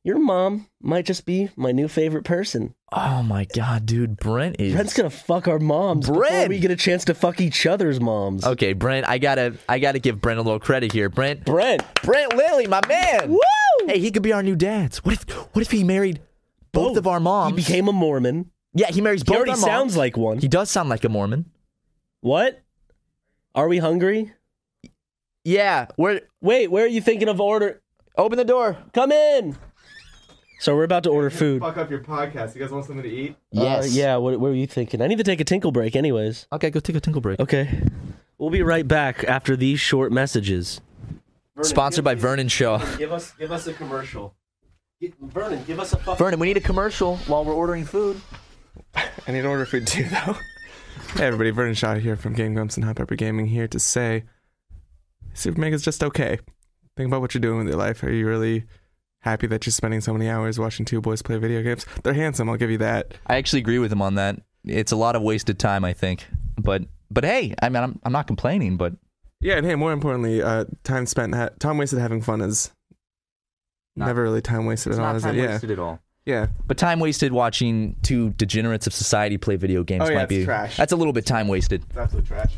[0.05, 2.75] "Your mom might just be my new favorite person.
[2.93, 4.75] Oh my god, dude, Brent is.
[4.75, 6.51] Brent's gonna fuck our moms before Brent!
[6.51, 9.99] we get a chance to fuck each other's moms." okay, Brent, I gotta I gotta
[9.99, 11.09] give Brent a little credit here.
[11.09, 13.31] Brent, Brent, Brent Lilly, my man.
[13.31, 13.39] woo!
[13.87, 14.99] Hey, he could be our new dads.
[14.99, 16.21] What if what if he married
[16.73, 17.51] both of our moms?
[17.51, 18.51] He became a Mormon.
[18.75, 19.67] yeah, he marries He both already our moms.
[19.67, 20.39] sounds like one.
[20.39, 21.51] He does sound like a Mormon.
[22.21, 22.63] What?
[23.55, 24.33] Are we hungry?
[25.45, 27.81] Yeah, we're Wait, where are you thinking of order?
[28.17, 28.77] open the door.
[28.93, 29.57] Come in.
[30.61, 31.63] So we're about to order food.
[31.63, 32.55] Fuck up your podcast.
[32.55, 33.35] You guys want something to eat?
[33.57, 35.01] Uh, yeah, what, what were you thinking?
[35.01, 36.47] I need to take a tinkle break, anyways.
[36.53, 37.41] Okay, go take a tinkle break.
[37.41, 37.81] Okay.
[38.37, 40.83] We'll be right back after these short messages.
[41.63, 42.79] Sponsored by Vernon Shaw.
[42.99, 44.35] Give us, give us a commercial.
[45.21, 46.17] Vernon, give us a fucking.
[46.23, 48.21] Vernon, we need a commercial while we're ordering food.
[48.95, 50.37] I need to order food too, though.
[51.15, 51.51] hey, everybody.
[51.51, 54.25] Vernon Shaw here from Game Grumps and Hot Pepper Gaming here to say
[55.33, 56.39] Super Mega's just okay.
[56.97, 58.03] Think about what you're doing with your life.
[58.03, 58.65] Are you really
[59.21, 61.87] happy that you're spending so many hours watching two boys play video games?
[62.03, 63.15] They're handsome, I'll give you that.
[63.27, 64.37] I actually agree with him on that.
[64.65, 66.27] It's a lot of wasted time, I think.
[66.59, 68.93] But but hey, I mean, I'm I'm not complaining, but
[69.41, 72.71] Yeah, and hey, more importantly, uh, time spent, ha- time wasted having fun is
[73.97, 75.35] Not- never really time wasted at all, is it?
[75.35, 75.59] Yeah.
[75.63, 76.01] at all.
[76.27, 76.47] Yeah.
[76.67, 80.29] But time wasted watching two degenerates of society play video games Oh, yeah, might it's
[80.29, 80.77] be trash.
[80.77, 81.83] That's a little bit time wasted.
[81.89, 82.53] It's absolute trash.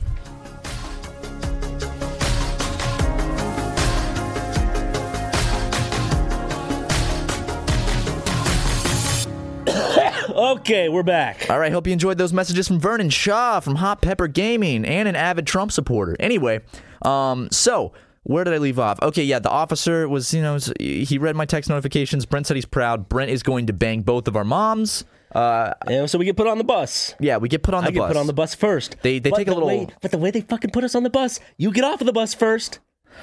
[10.34, 11.46] Okay, we're back.
[11.50, 15.08] All right, hope you enjoyed those messages from Vernon Shaw from Hot Pepper Gaming and
[15.08, 16.16] an avid Trump supporter.
[16.18, 16.60] Anyway,
[17.02, 17.92] um, so
[18.24, 19.00] where did I leave off?
[19.02, 22.24] Okay, yeah, the officer was, you know, he read my text notifications.
[22.26, 23.08] Brent said he's proud.
[23.08, 25.04] Brent is going to bang both of our moms.
[25.34, 27.14] Uh, And so we get put on the bus.
[27.18, 28.08] yeah, we get put on the I get bus.
[28.08, 28.96] put on the bus first.
[29.02, 31.02] They- they But take a little- way- but the way they fucking put us on
[31.04, 32.80] the bus, you get off of the bus first.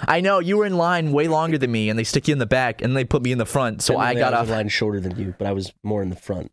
[0.08, 2.38] I know you were in line way longer than me, and they stick you in
[2.40, 3.82] the back, and they put me in the front.
[3.82, 4.56] So I Technically, got was off.
[4.56, 6.52] line shorter than you, but I was more in the front.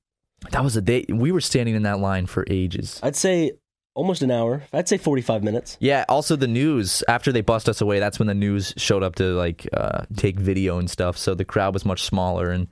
[0.52, 1.04] That was a day.
[1.08, 3.00] We were standing in that line for ages.
[3.02, 3.52] I'd say
[3.96, 4.62] almost an hour.
[4.72, 5.76] I'd say 45 minutes.
[5.80, 6.04] Yeah.
[6.08, 9.24] Also, the news after they bust us away, that's when the news showed up to
[9.34, 11.16] like uh, take video and stuff.
[11.18, 12.68] So the crowd was much smaller, and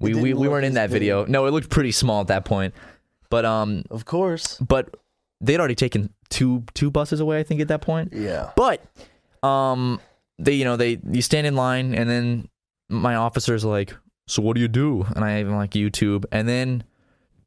[0.00, 1.00] we we, we weren't in that big.
[1.00, 1.24] video.
[1.24, 2.74] No, it looked pretty small at that point.
[3.30, 4.58] But um, Of course.
[4.58, 4.94] but
[5.40, 7.38] they'd already taken two two buses away.
[7.38, 8.12] I think at that point.
[8.12, 8.50] Yeah.
[8.56, 8.82] But
[9.42, 10.00] um,
[10.38, 12.48] they you know they you stand in line, and then
[12.88, 13.94] my officer's like,
[14.26, 16.84] "So what do you do?" And I am like YouTube, and then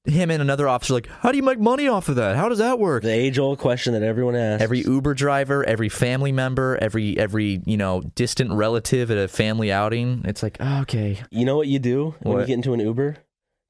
[0.05, 2.35] him and another officer like, "How do you make money off of that?
[2.35, 4.63] How does that work?" The age old question that everyone asks.
[4.63, 9.71] Every Uber driver, every family member, every every you know distant relative at a family
[9.71, 12.79] outing, it's like, oh, okay, You know what you do when you get into an
[12.79, 13.17] Uber?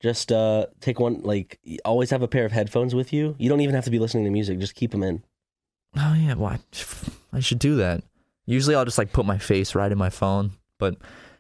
[0.02, 3.36] Just uh, take one, like, always have a pair of headphones with you.
[3.38, 4.58] You don't even have to be listening to music.
[4.58, 5.24] Just keep them in.
[5.96, 8.04] oh yeah, well, I, I should do that.
[8.48, 10.96] Usually, I'll just like put my face right in my phone, but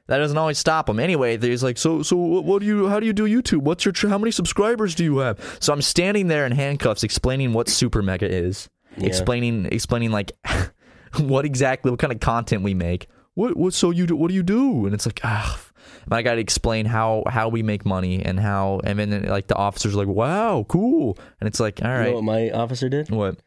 [0.08, 1.00] that doesn't always stop them.
[1.00, 2.88] Anyway, there's like, so so what, do you?
[2.88, 3.60] How do you do YouTube?
[3.62, 3.92] What's your?
[3.92, 5.58] tr- How many subscribers do you have?
[5.60, 9.08] So I'm standing there in handcuffs, explaining what Super Mega is, Yeah.
[9.08, 10.32] explaining explaining like
[11.20, 13.08] what exactly what kind of content we make.
[13.36, 14.16] What what so you do?
[14.16, 14.86] What do you do?
[14.86, 15.60] And it's like ah.
[16.06, 19.48] And I got to explain how how we make money and how and then like
[19.48, 22.06] the officers are like wow cool and it's like all right.
[22.06, 23.10] You know what my officer did?
[23.10, 23.38] what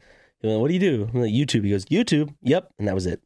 [0.42, 1.08] went, what do you do?
[1.12, 1.64] I'm like, YouTube.
[1.64, 2.34] He goes, YouTube.
[2.42, 2.70] Yep.
[2.78, 3.20] And that was it.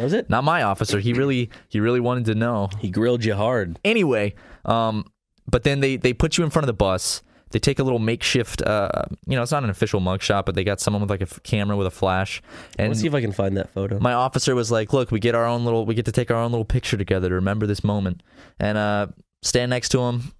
[0.00, 0.28] Was it.
[0.30, 3.78] not my officer he really he really wanted to know He grilled you hard.
[3.84, 5.04] anyway um
[5.48, 7.98] but then they they put you in front of the bus they take a little
[7.98, 8.88] makeshift uh
[9.26, 11.42] you know it's not an official mugshot but they got someone with like a f-
[11.42, 12.40] camera with a flash
[12.78, 13.98] and Let's see if I can find that photo.
[14.00, 16.38] my officer was like look we get our own little we get to take our
[16.38, 18.22] own little picture together to remember this moment
[18.58, 19.08] and uh
[19.42, 20.32] stand next to him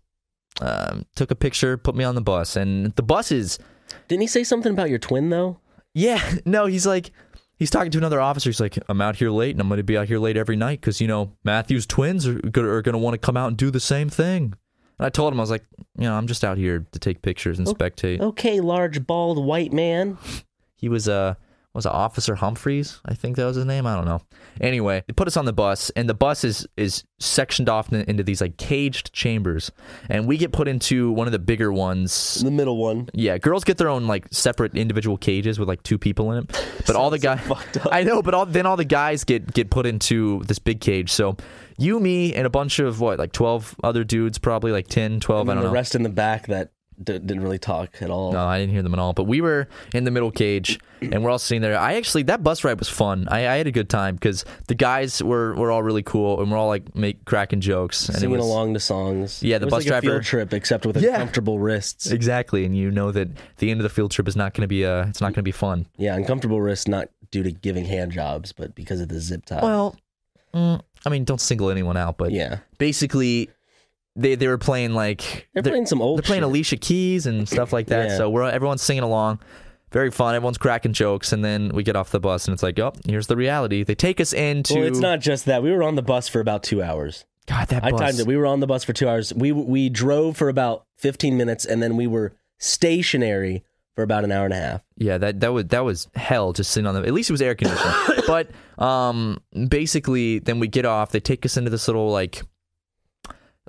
[0.61, 3.59] um, took a picture put me on the bus and the bus is
[4.09, 5.59] Didn't he say something about your twin though?
[5.95, 7.11] Yeah, no, he's like,
[7.63, 8.51] he's talking to another officer.
[8.51, 10.57] He's like, I'm out here late and I'm going to be out here late every
[10.57, 13.57] night because, you know, Matthew's twins are, are going to want to come out and
[13.57, 14.55] do the same thing.
[14.99, 15.65] And I told him, I was like,
[15.97, 18.21] you know, I'm just out here to take pictures and spectate.
[18.21, 20.19] Okay, large bald white man.
[20.75, 21.35] He was, uh,
[21.75, 23.01] was it Officer Humphreys?
[23.07, 23.87] I think that was his name.
[23.87, 24.21] I don't know.
[24.61, 28.23] Anyway, they put us on the bus, and the bus is is sectioned off into
[28.23, 29.73] these like caged chambers,
[30.11, 33.09] and we get put into one of the bigger ones The middle one.
[33.15, 36.69] Yeah, girls get their own like separate individual cages with like two people in it.
[36.87, 37.41] But all the guys,
[37.93, 41.11] I know, but all, then all the guys get get put into this big cage.
[41.13, 41.37] So
[41.79, 45.43] you, me, and a bunch of what, like twelve other dudes, probably like 10, 12,
[45.43, 45.73] And I don't the know.
[45.75, 46.73] rest in the back that
[47.05, 48.33] d- didn't really talk at all.
[48.33, 49.13] No, I didn't hear them at all.
[49.13, 51.79] But we were in the middle cage, and we're all sitting there.
[51.79, 53.27] I actually that bus ride was fun.
[53.31, 56.51] I, I had a good time because the guys were were all really cool, and
[56.51, 58.09] we're all like make cracking jokes.
[58.09, 59.43] And Singing was, along to songs.
[59.43, 61.15] Yeah, the bus like a driver- field trip, except with Yeah.
[61.15, 62.11] uncomfortable wrists.
[62.11, 64.69] exactly, and you know that the end of the field trip is not going to
[64.69, 65.87] be uh it's not going to be fun.
[65.97, 69.61] Yeah, uncomfortable wrists not due to giving hand jobs, but because of the zip tie.
[69.63, 69.97] Well,
[70.55, 73.49] mm, I mean, don't single anyone out, but yeah, basically
[74.17, 76.19] they they were playing like they're, playing some old.
[76.19, 76.49] they're playing shit.
[76.49, 78.11] Alicia Keys and stuff like that.
[78.11, 78.17] Yeah.
[78.17, 79.41] So we're everyone's singing along.
[79.91, 80.35] Very fun.
[80.35, 83.27] Everyone's cracking jokes, and then we get off the bus, and it's like, oh, here's
[83.27, 83.83] the reality.
[83.83, 84.75] They take us into.
[84.75, 85.63] Well, it's not just that.
[85.63, 87.27] We were on the bus for about two hours.
[87.47, 88.27] God, that I timed it.
[88.27, 89.35] We were on the bus for two hours.
[89.35, 94.33] We we drove for about fifteen minutes, and then we were stationary for about an
[94.33, 94.83] hour and a half.
[94.97, 97.07] Yeah, that that was that was hell just sitting on the.
[97.07, 97.95] At least it was air conditioned.
[98.27, 98.51] but
[98.83, 101.11] um, basically, then we get off.
[101.11, 102.43] They take us into this little like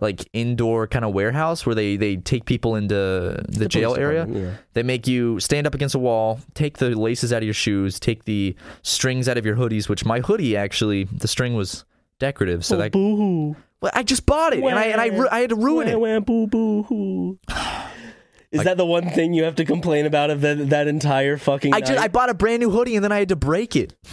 [0.03, 4.27] like indoor kind of warehouse where they they take people into the, jail area.
[4.29, 4.51] yeah.
[4.73, 7.99] They make you stand up against a wall, take the laces out of your shoes,
[7.99, 9.89] take the strings out of your hoodies.
[9.89, 11.85] Which my hoodie actually, the string was
[12.19, 13.55] decorative, so oh, that boo hoo.
[13.81, 15.99] well, I just bought it and I and I, ru- I had to ruin it.
[15.99, 17.39] Wah, wah, boo boo hoo.
[18.51, 21.73] Is that the one thing you have to complain about of that, that entire fucking?
[21.73, 23.95] I just I bought a brand new hoodie and then I had to break it.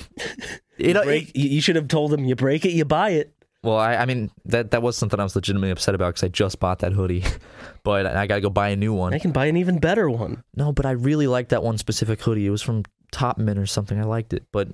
[0.80, 3.34] It, uh, break, you you should have told them you break it, you buy it.
[3.62, 6.28] Well, I, I mean that that was something I was legitimately upset about because I
[6.28, 7.24] just bought that hoodie,
[7.82, 9.12] but I got to go buy a new one.
[9.12, 10.42] I can buy an even better one.
[10.56, 12.46] No, but I really liked that one specific hoodie.
[12.46, 14.00] It was from Topman or something.
[14.00, 14.68] I liked it, but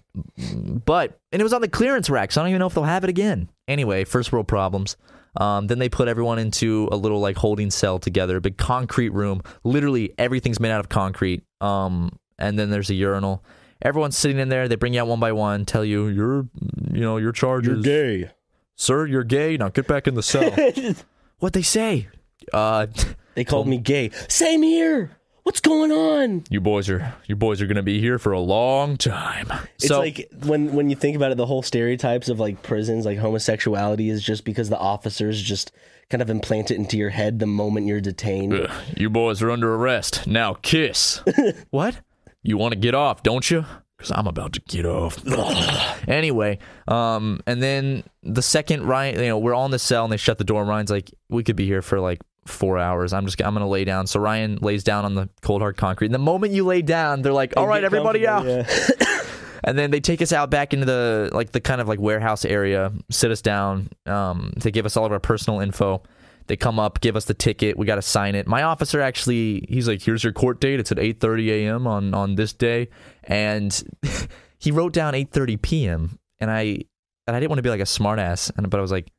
[0.85, 2.85] but and it was on the clearance rack, so I don't even know if they'll
[2.85, 3.51] have it again.
[3.67, 4.97] Anyway, first world problems.
[5.39, 9.11] Um, then they put everyone into a little like holding cell together, a big concrete
[9.11, 9.43] room.
[9.65, 11.43] Literally everything's made out of concrete.
[11.61, 13.45] Um, and then there's a urinal.
[13.83, 14.69] Everyone's sitting in there.
[14.69, 16.49] They bring you out one by one, tell you you're,
[16.91, 18.31] you know, your charge You're is gay.
[18.77, 19.57] Sir, you're gay.
[19.57, 20.51] Now get back in the cell.
[21.39, 22.09] what they say?
[22.53, 22.87] Uh,
[23.35, 24.11] They called me gay.
[24.29, 25.11] Same here.
[25.43, 26.43] What's going on?
[26.51, 29.47] you boys are you boys are gonna be here for a long time.
[29.77, 33.05] It's so like when when you think about it, the whole stereotypes of like prisons,
[33.05, 35.71] like homosexuality, is just because the officers just
[36.11, 38.55] kind of implant it into your head the moment you're detained.
[38.55, 40.27] "Ugh, you boys are under arrest.
[40.27, 41.23] Now kiss.
[41.71, 42.01] what?
[42.43, 43.67] You want to get off, don't you?
[43.97, 45.19] Because I'm about to get off.
[46.09, 50.13] anyway, um, and then the second Ryan, you know, we're all in the cell and
[50.13, 50.61] they shut the door.
[50.61, 53.13] And Ryan's like, we could be here for like four hours.
[53.13, 54.07] I'm just I'm gonna lay down.
[54.07, 56.09] So Ryan lays down on the cold hard concrete.
[56.09, 58.67] And the moment you lay down, they're like, "All right, everybody out." yeah.
[59.65, 62.45] And then they take us out back into the like the kind of like warehouse
[62.45, 63.89] area, sit us down.
[64.07, 66.03] Um, they give us all of our personal info.
[66.47, 67.77] They come up, give us the ticket.
[67.77, 68.47] We got to sign it.
[68.47, 70.79] My officer actually, he's like, "Here's your court date.
[70.81, 71.87] It's at 8:30 a.m.
[71.87, 72.89] on on this day,"
[73.25, 73.83] and
[74.59, 76.19] he wrote down 8:30 p.m.
[76.39, 76.83] And I
[77.27, 79.11] and I didn't want to be like a smartass, and but I was like,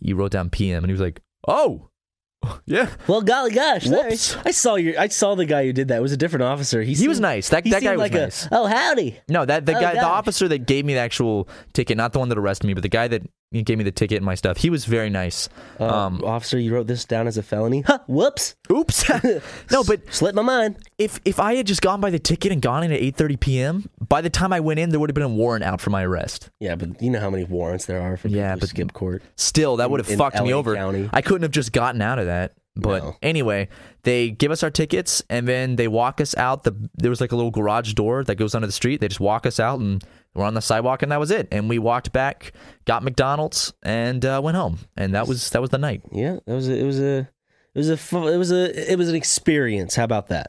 [0.00, 1.88] "You wrote down p.m." And he was like, "Oh,
[2.66, 4.36] yeah." Well, golly gosh, Whoops.
[4.44, 4.98] I saw your.
[5.00, 5.98] I saw the guy who did that.
[5.98, 6.82] It was a different officer.
[6.82, 7.48] He, He was nice.
[7.48, 8.48] That that guy seemed was like a, nice.
[8.52, 9.18] oh howdy.
[9.28, 12.18] No, that the Oh, guy, the officer that gave me the actual ticket, not the
[12.18, 13.22] one that arrested me, but the guy that
[13.52, 14.58] gave me the ticket and my stuff.
[14.58, 15.48] He was very nice.
[15.80, 17.80] Uh, Um, officer, you wrote this down as a felony.
[17.80, 18.54] Huh, whoops.
[18.70, 19.08] oops.
[19.70, 20.76] no, but Slipped my mind.
[20.98, 23.36] if if I had just gone by the ticket and gone in at eight thirty
[23.36, 25.90] p.m., by the time I went in, there would have been a warrant out for
[25.90, 26.50] my arrest.
[26.60, 29.22] Yeah, but you know how many warrants there are for Yeah, but- skip court.
[29.36, 30.74] Still, that would have fucked me over.
[30.74, 31.08] County.
[31.12, 32.52] I couldn't have just gotten out of that.
[32.76, 33.16] But No.
[33.22, 33.68] anyway,
[34.04, 36.62] they give us our tickets and then they walk us out.
[36.62, 39.00] The there was like a little garage door that goes under the street.
[39.00, 40.04] They just walk us out and
[40.34, 41.48] we're on the sidewalk and that was it.
[41.50, 42.52] And we walked back,
[42.84, 44.78] got McDonald's, and uh, went home.
[44.96, 46.02] And that was that was the night.
[46.12, 47.28] Yeah, that was a, it was a
[47.74, 49.94] it was a it was a it was an experience.
[49.96, 50.46] How about that?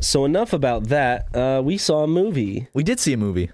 [0.00, 1.34] so enough about that.
[1.34, 2.68] Uh, we saw a movie.
[2.74, 3.50] We did see a movie.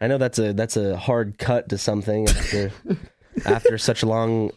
[0.00, 2.72] I know that's a that's a hard cut to something after
[3.44, 4.50] after such a long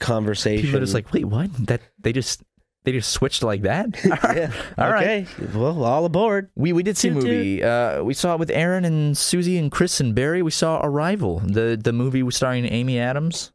[0.00, 0.64] conversation.
[0.64, 1.50] People are just like, wait, what?
[1.66, 2.42] That they just
[2.84, 3.88] they just switched like that?
[4.04, 5.26] yeah, All right.
[5.26, 5.48] okay.
[5.58, 6.50] Well, all aboard.
[6.54, 7.30] We we did see a Toot toot.
[7.30, 7.62] movie.
[7.62, 10.42] Uh, we saw it with Aaron and Susie and Chris and Barry.
[10.42, 13.52] We saw Arrival, the the movie starring Amy Adams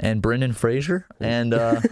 [0.00, 1.06] and Brendan Fraser.
[1.20, 1.80] And uh,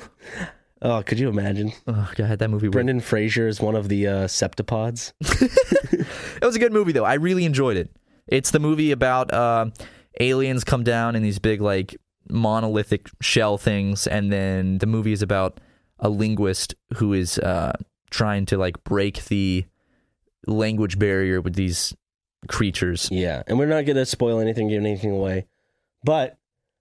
[0.82, 1.72] Oh, could you imagine?
[1.88, 2.68] oh god, that movie.
[2.68, 5.12] was- Brendan Fraser is one of the uh, septipods.
[5.20, 7.04] It was a good movie though.
[7.04, 7.90] I really enjoyed it.
[8.28, 9.66] It's the movie about uh,
[10.20, 11.96] aliens come down in these big like
[12.28, 15.58] monolithic shell things, and then the movie is about
[15.98, 17.72] a linguist who is uh,
[18.10, 19.64] trying to like break the
[20.46, 21.94] language barrier with these
[22.48, 23.08] creatures.
[23.10, 25.46] Yeah, and we're not going to spoil anything, give anything away.
[26.04, 26.38] But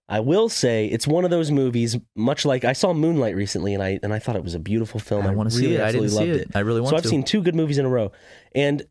[0.07, 3.82] I will say it's one of those movies, much like I saw Moonlight recently, and
[3.82, 5.26] I and I thought it was a beautiful film.
[5.26, 5.82] I wanna see it.
[5.82, 6.51] I didn't see loved it.
[6.53, 6.95] I really want to.
[6.95, 7.09] So I've to.
[7.09, 8.11] seen two good movies in a row,
[8.53, 8.84] and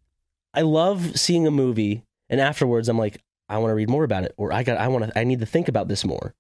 [0.53, 4.25] I love seeing a movie, and afterwards I'm like, I want to read more about
[4.25, 6.35] it, or I got, I want to, I need to think about this more,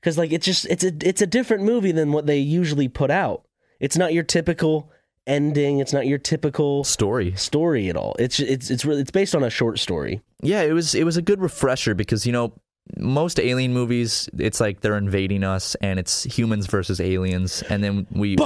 [0.00, 3.10] because like it's just it's a it's a different movie than what they usually put
[3.10, 3.44] out.
[3.80, 4.90] It's not your typical
[5.26, 5.78] ending.
[5.78, 7.34] It's not your typical Story.
[7.36, 8.16] story at all.
[8.18, 10.20] It's it's it's really it's based on a short story.
[10.42, 12.54] Yeah, it was it was a good refresher because you know
[12.96, 17.62] most alien movies it's like they're invading us and it's humans versus aliens.
[17.68, 18.36] And then we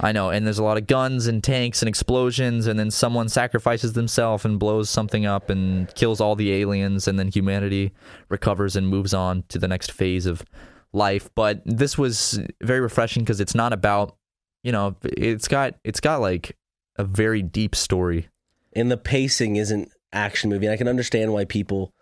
[0.00, 0.30] I know.
[0.30, 2.66] And there's a lot of guns and tanks and explosions.
[2.66, 7.06] And then someone sacrifices themselves and blows something up and kills all the aliens.
[7.08, 7.92] And then humanity
[8.28, 10.44] recovers and moves on to the next phase of
[10.92, 11.30] life.
[11.34, 14.16] But this was very refreshing because it's not about
[14.62, 16.56] you know it's got it's got like
[16.96, 18.28] a very deep story.
[18.72, 20.66] And the pacing isn't action movie.
[20.66, 21.92] And I can understand why people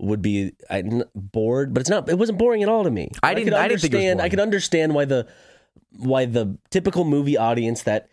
[0.00, 0.82] would be I,
[1.14, 2.08] bored, but it's not.
[2.08, 3.10] It wasn't boring at all to me.
[3.22, 4.22] I didn't- could I didn't think it was understand.
[4.22, 5.26] I can understand why the
[5.96, 8.08] why the typical movie audience that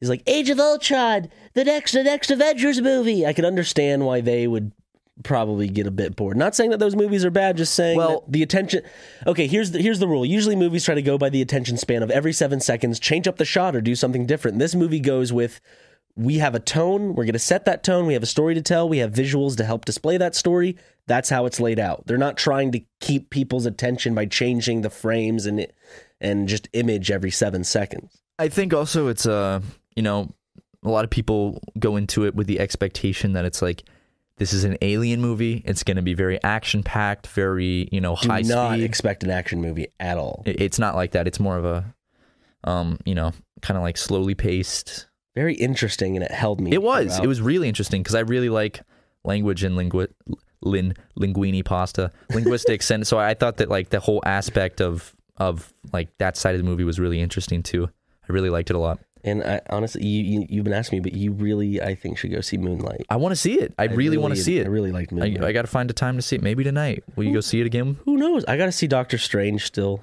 [0.00, 3.26] is like Age of Ultron, the next the next Avengers movie.
[3.26, 4.72] I could understand why they would
[5.24, 6.36] probably get a bit bored.
[6.36, 8.82] Not saying that those movies are bad, just saying Well- the attention.
[9.26, 10.24] Okay, here's the here's the rule.
[10.24, 13.36] Usually movies try to go by the attention span of every seven seconds, change up
[13.36, 14.58] the shot or do something different.
[14.58, 15.60] This movie goes with
[16.16, 17.14] we have a tone.
[17.14, 18.06] We're going to set that tone.
[18.06, 18.88] We have a story to tell.
[18.88, 20.76] We have visuals to help display that story.
[21.06, 22.06] That's how it's laid out.
[22.06, 25.66] They're not trying to keep people's attention by changing the frames and
[26.20, 28.22] and just image every seven seconds.
[28.38, 29.60] I think also it's uh
[29.96, 30.30] you know
[30.84, 33.82] a lot of people go into it with the expectation that it's like
[34.38, 35.62] this is an alien movie.
[35.64, 38.84] It's going to be very action packed, very you know Do high Do not speed.
[38.84, 40.42] expect an action movie at all.
[40.46, 41.26] It's not like that.
[41.26, 41.94] It's more of a
[42.64, 43.32] um you know
[43.62, 45.06] kind of like slowly paced.
[45.34, 46.72] Very interesting, and it held me.
[46.72, 47.24] It was throughout.
[47.24, 48.80] it was really interesting because I really like
[49.24, 50.12] language and lingu-
[50.60, 55.72] lin linguini pasta linguistics, and so I thought that like the whole aspect of of
[55.92, 57.88] like that side of the movie was really interesting too.
[58.28, 58.98] I really liked it a lot.
[59.24, 62.32] And I, honestly, you, you you've been asking me, but you really, I think, should
[62.32, 63.06] go see Moonlight.
[63.08, 63.72] I want to see it.
[63.78, 64.66] I, really, want to see it.
[64.66, 65.42] I really liked Moonlight.
[65.44, 66.42] I got to find a time to see it.
[66.42, 67.04] Maybe tonight.
[67.14, 67.98] Will you go see it again?
[68.04, 68.44] Who knows?
[68.46, 70.02] I got to see Doctor Strange still.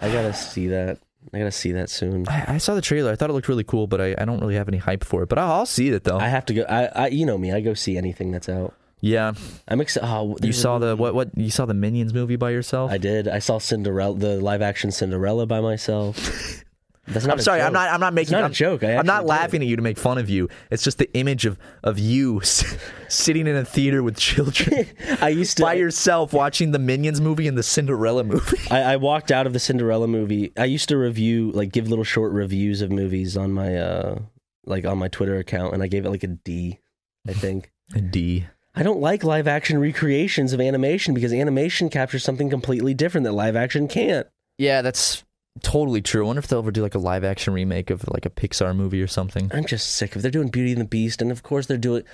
[0.00, 0.98] I got to see that.
[1.32, 2.26] I got to see that soon.
[2.28, 3.10] I, I saw the trailer.
[3.12, 5.22] I thought it looked really cool, but I, I don't really have any hype for
[5.22, 5.28] it.
[5.28, 6.18] But I'll, I'll see it though.
[6.18, 6.62] I have to go.
[6.68, 7.52] I, I, you know me.
[7.52, 8.74] I go see anything that's out.
[9.00, 9.32] yeah,
[9.68, 10.06] I'm excited.
[10.08, 11.14] Oh, you saw the what?
[11.14, 12.90] What you saw the Minions movie by yourself?
[12.90, 13.28] I did.
[13.28, 16.64] I saw Cinderella, the live action Cinderella by myself.
[17.08, 17.60] That's not I'm a sorry.
[17.62, 17.88] I'm not.
[17.88, 18.32] I'm not making.
[18.32, 18.84] not a I'm- joke.
[18.84, 19.28] I I'm not actually did.
[19.28, 20.48] laughing at you to make fun of you.
[20.70, 22.40] It's just the image of of you
[23.08, 24.86] sitting in a theater with children
[25.20, 28.58] I used to by yourself watching the Minions movie and the Cinderella movie.
[28.70, 30.52] I, I walked out of the Cinderella movie.
[30.56, 34.18] I used to review, like, give little short reviews of movies on my, uh,
[34.66, 36.78] like, on my Twitter account, and I gave it like a D.
[37.26, 37.72] I think.
[37.94, 38.46] A D.
[38.74, 43.32] I don't like live action recreations of animation because animation captures something completely different that
[43.32, 44.26] live action can't.
[44.58, 45.24] Yeah, that's
[45.62, 46.24] totally true.
[46.24, 48.74] I wonder if they'll ever do like a live action remake of like a Pixar
[48.74, 49.50] movie or something.
[49.52, 50.22] I'm just sick of.
[50.22, 52.04] They're doing Beauty and the Beast, and of course they're doing.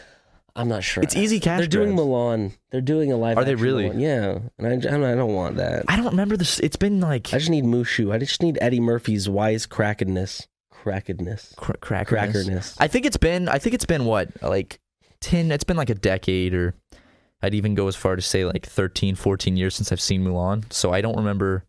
[0.56, 1.02] I'm not sure.
[1.02, 2.08] It's easy cash They're doing grabs.
[2.08, 2.52] Mulan.
[2.70, 3.36] They're doing a live.
[3.38, 3.90] Are they really?
[3.90, 4.00] Mulan.
[4.00, 5.84] Yeah, and I, I don't want that.
[5.88, 6.60] I don't remember this.
[6.60, 8.12] It's been like I just need Mushu.
[8.12, 10.46] I just need Eddie Murphy's wise crackedness.
[10.70, 11.54] Crackedness.
[11.56, 12.06] cra- crackerness.
[12.06, 12.76] Crackerness.
[12.78, 13.48] I think it's been.
[13.48, 14.78] I think it's been what like
[15.20, 15.50] ten.
[15.50, 16.74] It's been like a decade, or
[17.42, 20.72] I'd even go as far to say like 13, 14 years since I've seen Mulan.
[20.72, 21.64] So I don't remember.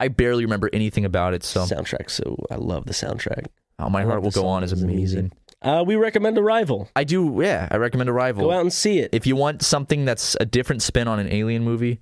[0.00, 1.42] I barely remember anything about it.
[1.44, 2.10] So soundtrack.
[2.10, 3.46] So I love the soundtrack.
[3.78, 5.32] oh, my I heart will go on is amazing.
[5.60, 6.88] Uh, we recommend Arrival.
[6.94, 7.40] I do.
[7.42, 8.44] Yeah, I recommend Arrival.
[8.44, 9.10] Go out and see it.
[9.12, 11.98] if you want something that's a different spin on an alien movie,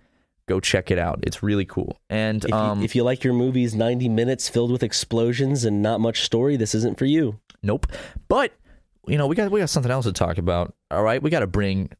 [0.46, 1.20] go check it out.
[1.22, 1.98] It's really cool.
[2.10, 5.80] And If, um, you, if you like your movies 90 minutes filled with explosions and
[5.80, 7.40] not much story, this isn't for you.
[7.62, 7.86] Nope.
[8.28, 8.52] But
[9.06, 10.74] you know, we got we got something else to talk about.
[10.90, 11.90] All right, we got to bring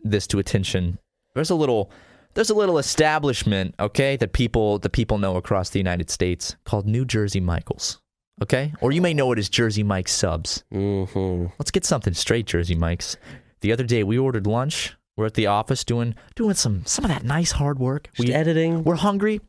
[0.00, 0.98] this to attention.
[1.34, 1.90] There's a little
[2.36, 6.86] there's a little establishment, okay, that people that people know across the United States called
[6.86, 8.00] New Jersey Michaels.
[8.42, 8.72] Okay?
[8.82, 10.62] Or you may know it as Jersey Mike's subs.
[10.72, 11.46] Mm-hmm.
[11.58, 13.16] Let's get something straight, Jersey Mikes.
[13.62, 14.94] The other day we ordered lunch.
[15.16, 18.10] We're at the office doing doing some some of that nice hard work.
[18.12, 18.84] Just We, editing.
[18.84, 19.40] we're hungry.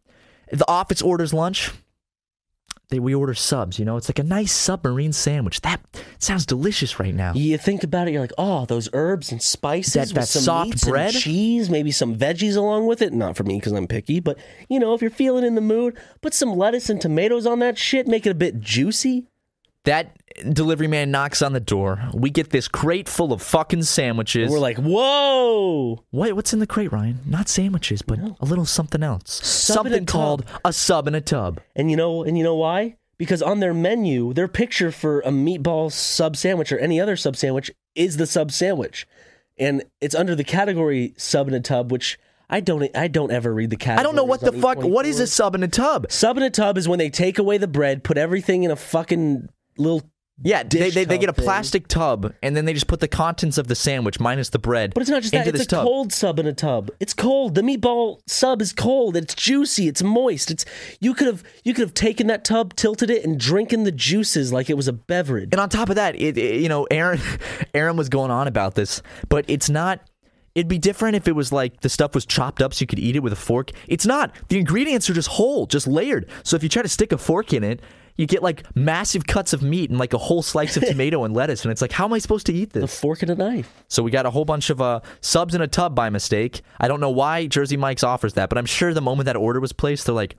[0.51, 1.71] The office orders lunch.
[2.89, 3.97] They, we order subs, you know.
[3.97, 5.59] It's like a nice submarine sandwich.
[5.61, 5.81] That
[6.19, 7.33] sounds delicious right now.
[7.33, 10.41] You think about it, you're like, oh, those herbs and spices, That- with that some
[10.43, 11.13] soft bread?
[11.13, 13.11] cheese, maybe some veggies along with it.
[13.11, 14.38] Not for me because I'm picky, but
[14.69, 17.77] you know, if you're feeling in the mood, put some lettuce and tomatoes on that
[17.77, 19.25] shit, make it a bit juicy.
[19.88, 20.17] That
[20.51, 22.09] delivery man knocks on the door.
[22.13, 24.51] We get this crate full of fucking sandwiches.
[24.51, 26.03] We're like, whoa!
[26.11, 26.33] what?
[26.33, 27.21] What's in the crate, Ryan?
[27.25, 29.31] Not sandwiches, but a little something else.
[29.31, 31.61] Sub something called a sub in a tub.
[31.73, 32.97] And you know, and you know why?
[33.17, 37.38] Because on their menu, their picture for a meatball sub sandwich or any other sub
[37.38, 39.07] sandwich is the sub sandwich,
[39.57, 42.19] and it's under the category sub in a tub, which
[42.49, 44.01] I don't, I don't ever read the category.
[44.01, 44.79] I don't know what the fuck.
[44.79, 46.11] What is a sub in a tub?
[46.11, 48.75] Sub in a tub is when they take away the bread, put everything in a
[48.75, 49.47] fucking
[49.80, 50.03] little.
[50.43, 51.45] Yeah, they, dish they, they get a thing.
[51.45, 54.93] plastic tub and then they just put the contents of the sandwich minus the bread.
[54.93, 55.84] But it's not just into that; it's a tub.
[55.84, 56.91] cold sub in a tub.
[56.99, 57.55] It's cold.
[57.55, 59.17] The meatball sub is cold.
[59.17, 59.88] It's juicy.
[59.88, 60.51] It's moist.
[60.51, 60.63] It's
[60.99, 64.53] you could have you could have taken that tub, tilted it, and drinking the juices
[64.53, 65.49] like it was a beverage.
[65.53, 67.19] And on top of that, it, it- you know, Aaron
[67.73, 70.01] Aaron was going on about this, but it's not
[70.53, 72.99] it'd be different if it was like the stuff was chopped up so you could
[72.99, 73.71] eat it with a fork.
[73.88, 74.36] It's not.
[74.49, 76.30] The ingredients are just whole, just layered.
[76.43, 77.80] So if you try to stick a fork in it,
[78.18, 81.34] you get like massive cuts of meat and like a whole slice of tomato and
[81.34, 82.84] lettuce and it's like how am I supposed to eat this?
[82.84, 83.72] A fork and a knife.
[83.88, 86.61] So we got a whole bunch of uh, subs in a tub by mistake.
[86.80, 89.59] I don't know why Jersey Mike's offers that, but I'm sure the moment that order
[89.59, 90.36] was placed, they're like,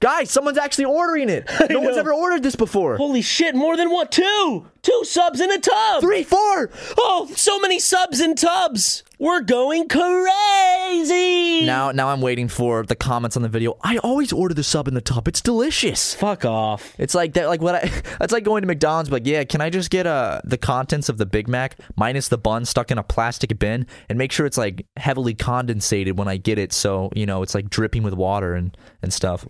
[0.00, 1.48] "Guys, someone's actually ordering it.
[1.70, 3.54] No one's ever ordered this before." Holy shit!
[3.54, 4.10] More than what?
[4.12, 6.00] Two, two subs in a tub.
[6.02, 6.70] Three, four.
[6.98, 9.02] Oh, so many subs in tubs.
[9.18, 11.64] We're going crazy.
[11.64, 13.76] Now, now I'm waiting for the comments on the video.
[13.82, 15.28] I always order the sub in the tub.
[15.28, 16.14] It's delicious.
[16.14, 16.94] fuck off.
[16.98, 17.46] It's like that.
[17.48, 17.76] Like what?
[17.76, 17.88] I,
[18.18, 19.10] that's like going to McDonald's.
[19.10, 22.38] Like, yeah, can I just get uh the contents of the Big Mac minus the
[22.38, 26.36] bun stuck in a plastic bin and make sure it's like heavily condensated when I
[26.36, 29.46] get it, so you know it's like dripping with water and and stuff.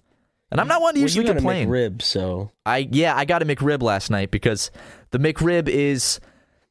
[0.50, 1.68] And I'm not one to usually complain.
[1.68, 4.70] McRib, so I yeah, I got a McRib last night because
[5.10, 6.20] the McRib is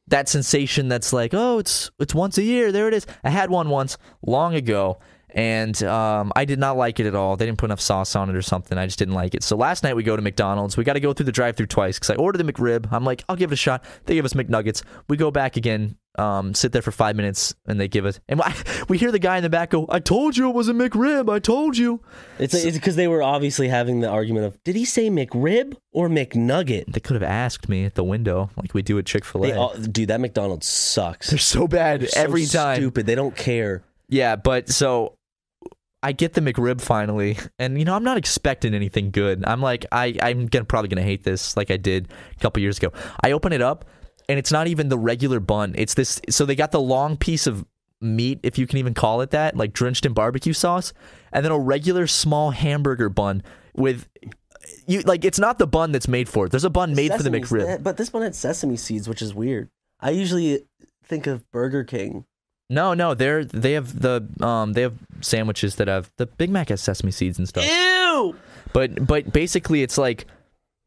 [0.08, 2.72] that sensation that's like, oh, it's it's once a year.
[2.72, 3.06] There it is.
[3.22, 4.98] I had one once long ago,
[5.34, 7.36] and um, I did not like it at all.
[7.36, 8.78] They didn't put enough sauce on it or something.
[8.78, 9.42] I just didn't like it.
[9.42, 10.76] So last night we go to McDonald's.
[10.76, 12.90] We got to go through the drive-through twice because I ordered the McRib.
[12.92, 13.84] I'm like, I'll give it a shot.
[14.06, 14.84] They give us McNuggets.
[15.08, 15.96] We go back again.
[16.16, 18.40] Um, sit there for five minutes and they give us and
[18.88, 21.28] we hear the guy in the back go I told you it was a McRib
[21.28, 22.02] I told you
[22.38, 26.84] it's because they were obviously having the argument of did he say McRib or McNugget?
[26.86, 30.20] they could have asked me at the window like we do at Chick-fil-A dude, that
[30.20, 31.30] McDonald's sucks.
[31.30, 32.76] They're so bad They're so every time.
[32.76, 33.06] Stupid.
[33.06, 33.82] They don't care.
[34.08, 35.13] Yeah, but so
[36.04, 39.42] I get the McRib finally, and you know I'm not expecting anything good.
[39.46, 42.76] I'm like I I'm gonna probably gonna hate this like I did a couple years
[42.76, 42.92] ago.
[43.22, 43.86] I open it up,
[44.28, 45.74] and it's not even the regular bun.
[45.78, 46.20] It's this.
[46.28, 47.64] So they got the long piece of
[48.02, 50.92] meat, if you can even call it that, like drenched in barbecue sauce,
[51.32, 53.42] and then a regular small hamburger bun
[53.74, 54.06] with.
[54.86, 56.50] You like it's not the bun that's made for it.
[56.50, 57.82] There's a bun made for the McRib.
[57.82, 59.70] But this one had sesame seeds, which is weird.
[60.00, 60.66] I usually
[61.02, 62.26] think of Burger King.
[62.70, 66.70] No, no, they're they have the um they have sandwiches that have the Big Mac
[66.70, 67.66] has sesame seeds and stuff.
[67.66, 68.34] Ew!
[68.72, 70.26] But but basically, it's like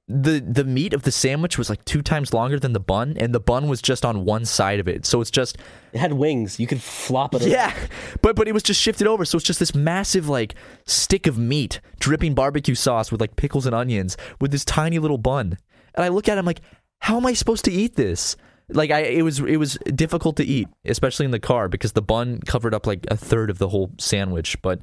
[0.09, 3.34] the the meat of the sandwich was like two times longer than the bun, and
[3.36, 5.05] the bun was just on one side of it.
[5.05, 5.57] So it's just
[5.93, 6.59] It had wings.
[6.59, 7.41] You could flop it.
[7.43, 7.51] around.
[7.51, 7.73] yeah,
[8.21, 10.55] but but it was just shifted over, so it's just this massive like
[10.86, 15.17] stick of meat dripping barbecue sauce with like pickles and onions with this tiny little
[15.19, 15.57] bun.
[15.93, 16.61] And I look at it, I'm like,
[16.99, 18.36] how am I supposed to eat this?
[18.70, 22.01] Like I, it was it was difficult to eat, especially in the car because the
[22.01, 24.61] bun covered up like a third of the whole sandwich.
[24.61, 24.82] But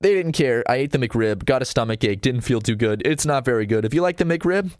[0.00, 0.64] they didn't care.
[0.66, 3.02] I ate the McRib, got a stomach ache, didn't feel too good.
[3.04, 3.84] It's not very good.
[3.84, 4.70] If you like the McRib,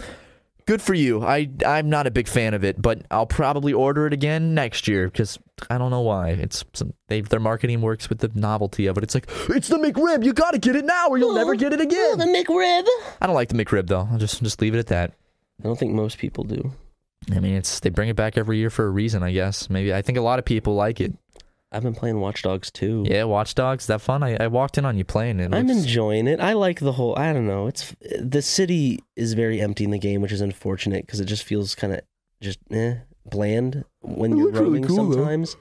[0.67, 1.23] good for you.
[1.23, 4.89] I I'm not a big fan of it, but I'll probably order it again next
[4.89, 5.39] year because
[5.69, 6.31] I don't know why.
[6.31, 9.05] It's some, they their marketing works with the novelty of it.
[9.05, 10.25] It's like it's the McRib.
[10.25, 12.17] You got to get it now, or you'll never get it again.
[12.19, 12.87] The McRib.
[13.21, 14.09] I don't like the McRib though.
[14.11, 15.13] I'll just just leave it at that.
[15.61, 16.73] I don't think most people do.
[17.35, 19.68] I mean, it's they bring it back every year for a reason, I guess.
[19.71, 21.12] Maybe I think a lot of people like it.
[21.73, 23.05] I've been playing Watch Dogs too.
[23.09, 24.25] Yeah, Watch Dogs, that fun?
[24.25, 25.53] I, I walked in on you playing it.
[25.53, 26.41] It I'm looks- enjoying it.
[26.41, 27.16] I like the whole.
[27.16, 27.68] I don't know.
[27.68, 31.45] It's the city is very empty in the game, which is unfortunate because it just
[31.45, 32.01] feels kind of
[32.41, 35.14] just eh, bland when It you're looks really roaming cool, though.
[35.16, 35.57] sometimes.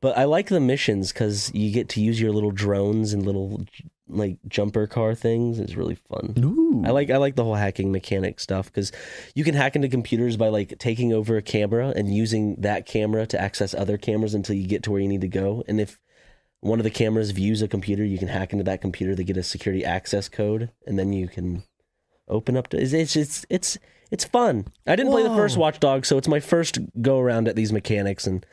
[0.00, 3.64] But I like the missions because you get to use your little drones and little
[4.10, 5.58] like jumper car things.
[5.58, 6.34] is really fun.
[6.38, 6.82] Ooh.
[6.86, 8.92] I like I like the whole hacking mechanic stuff because
[9.34, 13.26] you can hack into computers by like taking over a camera and using that camera
[13.26, 15.64] to access other cameras until you get to where you need to go.
[15.68, 15.98] And if
[16.60, 19.36] one of the cameras views a computer, you can hack into that computer to get
[19.36, 21.62] a security access code, and then you can
[22.28, 22.80] open up to.
[22.80, 23.78] It's it's it's it's,
[24.10, 24.66] it's fun.
[24.86, 25.62] I didn't play the first Whoa.
[25.62, 28.44] Watch Dogs, so it's my first go around at these mechanics, and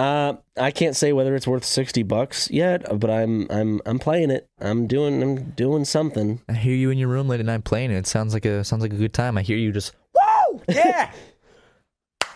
[0.00, 4.30] uh, I can't say whether it's worth sixty bucks yet, but I'm I'm I'm playing
[4.30, 4.48] it.
[4.60, 6.40] I'm doing I'm doing something.
[6.48, 7.96] I hear you in your room late at night playing it.
[7.96, 9.36] It sounds like a sounds like a good time.
[9.36, 11.12] I hear you just whoa yeah.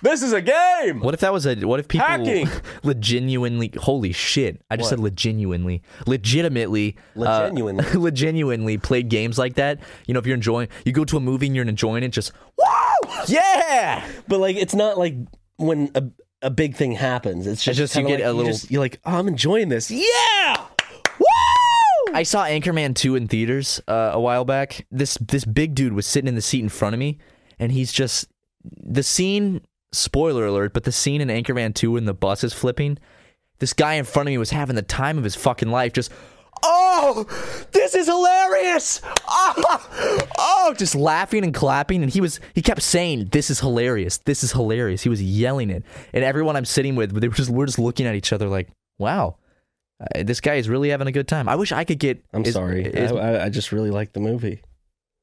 [0.03, 1.01] This is a game.
[1.01, 1.55] What if that was a?
[1.65, 2.47] What if people Hacking.
[2.83, 3.73] legitimately?
[3.81, 4.61] Holy shit!
[4.71, 4.91] I just What?
[4.91, 7.85] said legitimately, legitimately, uh, Legenuinely.
[7.95, 9.81] legitimately played games like that.
[10.07, 12.33] You know, if you're enjoying, you go to a movie and you're enjoying it, just
[12.59, 14.07] whoa, yeah.
[14.29, 15.15] But like, it's not like
[15.57, 16.05] when a
[16.45, 17.47] a big thing happens.
[17.47, 18.45] It's just, just you get like, a little.
[18.45, 19.91] You just, you're like, oh, I'm enjoying this.
[19.91, 20.67] Yeah.
[21.19, 22.13] Woo!
[22.13, 24.87] I saw Anchorman 2 in theaters uh, a while back.
[24.93, 27.19] This this big dude was sitting in the seat in front of me,
[27.59, 28.29] and he's just
[28.63, 29.63] the scene.
[29.93, 30.75] Spoiler alert!
[30.75, 32.99] But the scene in Anchorman 2 when the bus is flipping,
[33.59, 35.93] this guy in front of me was having the time of his fucking life.
[35.93, 36.13] Just
[36.63, 37.27] oh,
[37.73, 39.01] this is hilarious!
[39.29, 44.19] Oh, oh, just laughing and clapping, and he was he kept saying, "This is hilarious!
[44.19, 47.51] This is hilarious!" He was yelling it, and everyone I'm sitting with, they were just
[47.51, 48.69] we're just looking at each other like,
[48.99, 49.37] "Wow."
[50.01, 51.49] Uh, this guy is really having a good time.
[51.49, 52.25] I wish I could get.
[52.33, 52.85] I'm is- sorry.
[52.85, 54.61] is- I, I, just really like the movie.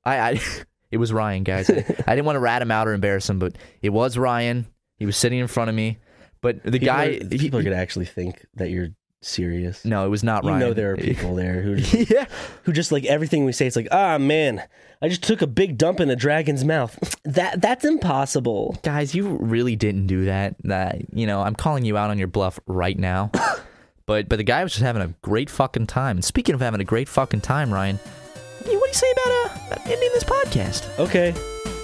[0.06, 0.41] I, I
[0.91, 1.70] it was Ryan, guys.
[1.70, 4.66] I, I didn't want to rat him out or embarrass him, but it was Ryan.
[4.97, 5.97] He was sitting in front of me,
[6.41, 7.06] but the People guy.
[7.06, 8.89] are, he- people are gonna actually think that you're
[9.22, 9.86] serious.
[9.86, 10.59] no, it was not you Ryan.
[10.59, 12.26] know there are people there who just, yeah,
[12.63, 13.67] who just like everything we say.
[13.67, 14.63] It's like, ah, man,
[15.01, 17.15] I just took a big dump in a dragon's mouth.
[17.24, 18.78] that that's impossible.
[18.84, 20.55] guys, you really didn't do that.
[20.63, 23.32] That you know, I'm calling you out on your bluff right now.
[24.05, 26.17] but but the guy was just having a great fucking time.
[26.17, 29.28] And speaking of having a great fucking time, Ryan, what do you, you say about
[29.28, 30.99] uh about ending this podcast?
[30.99, 31.34] Okay,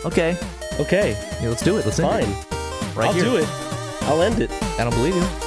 [0.06, 0.38] Okay,
[0.80, 1.12] okay,
[1.42, 1.86] yeah, let's do it.
[1.86, 2.24] Let's end fine.
[2.24, 2.96] it.
[2.96, 3.24] Right I'll here.
[3.24, 3.48] do it.
[4.04, 4.52] I'll end it.
[4.80, 5.47] I don't believe you.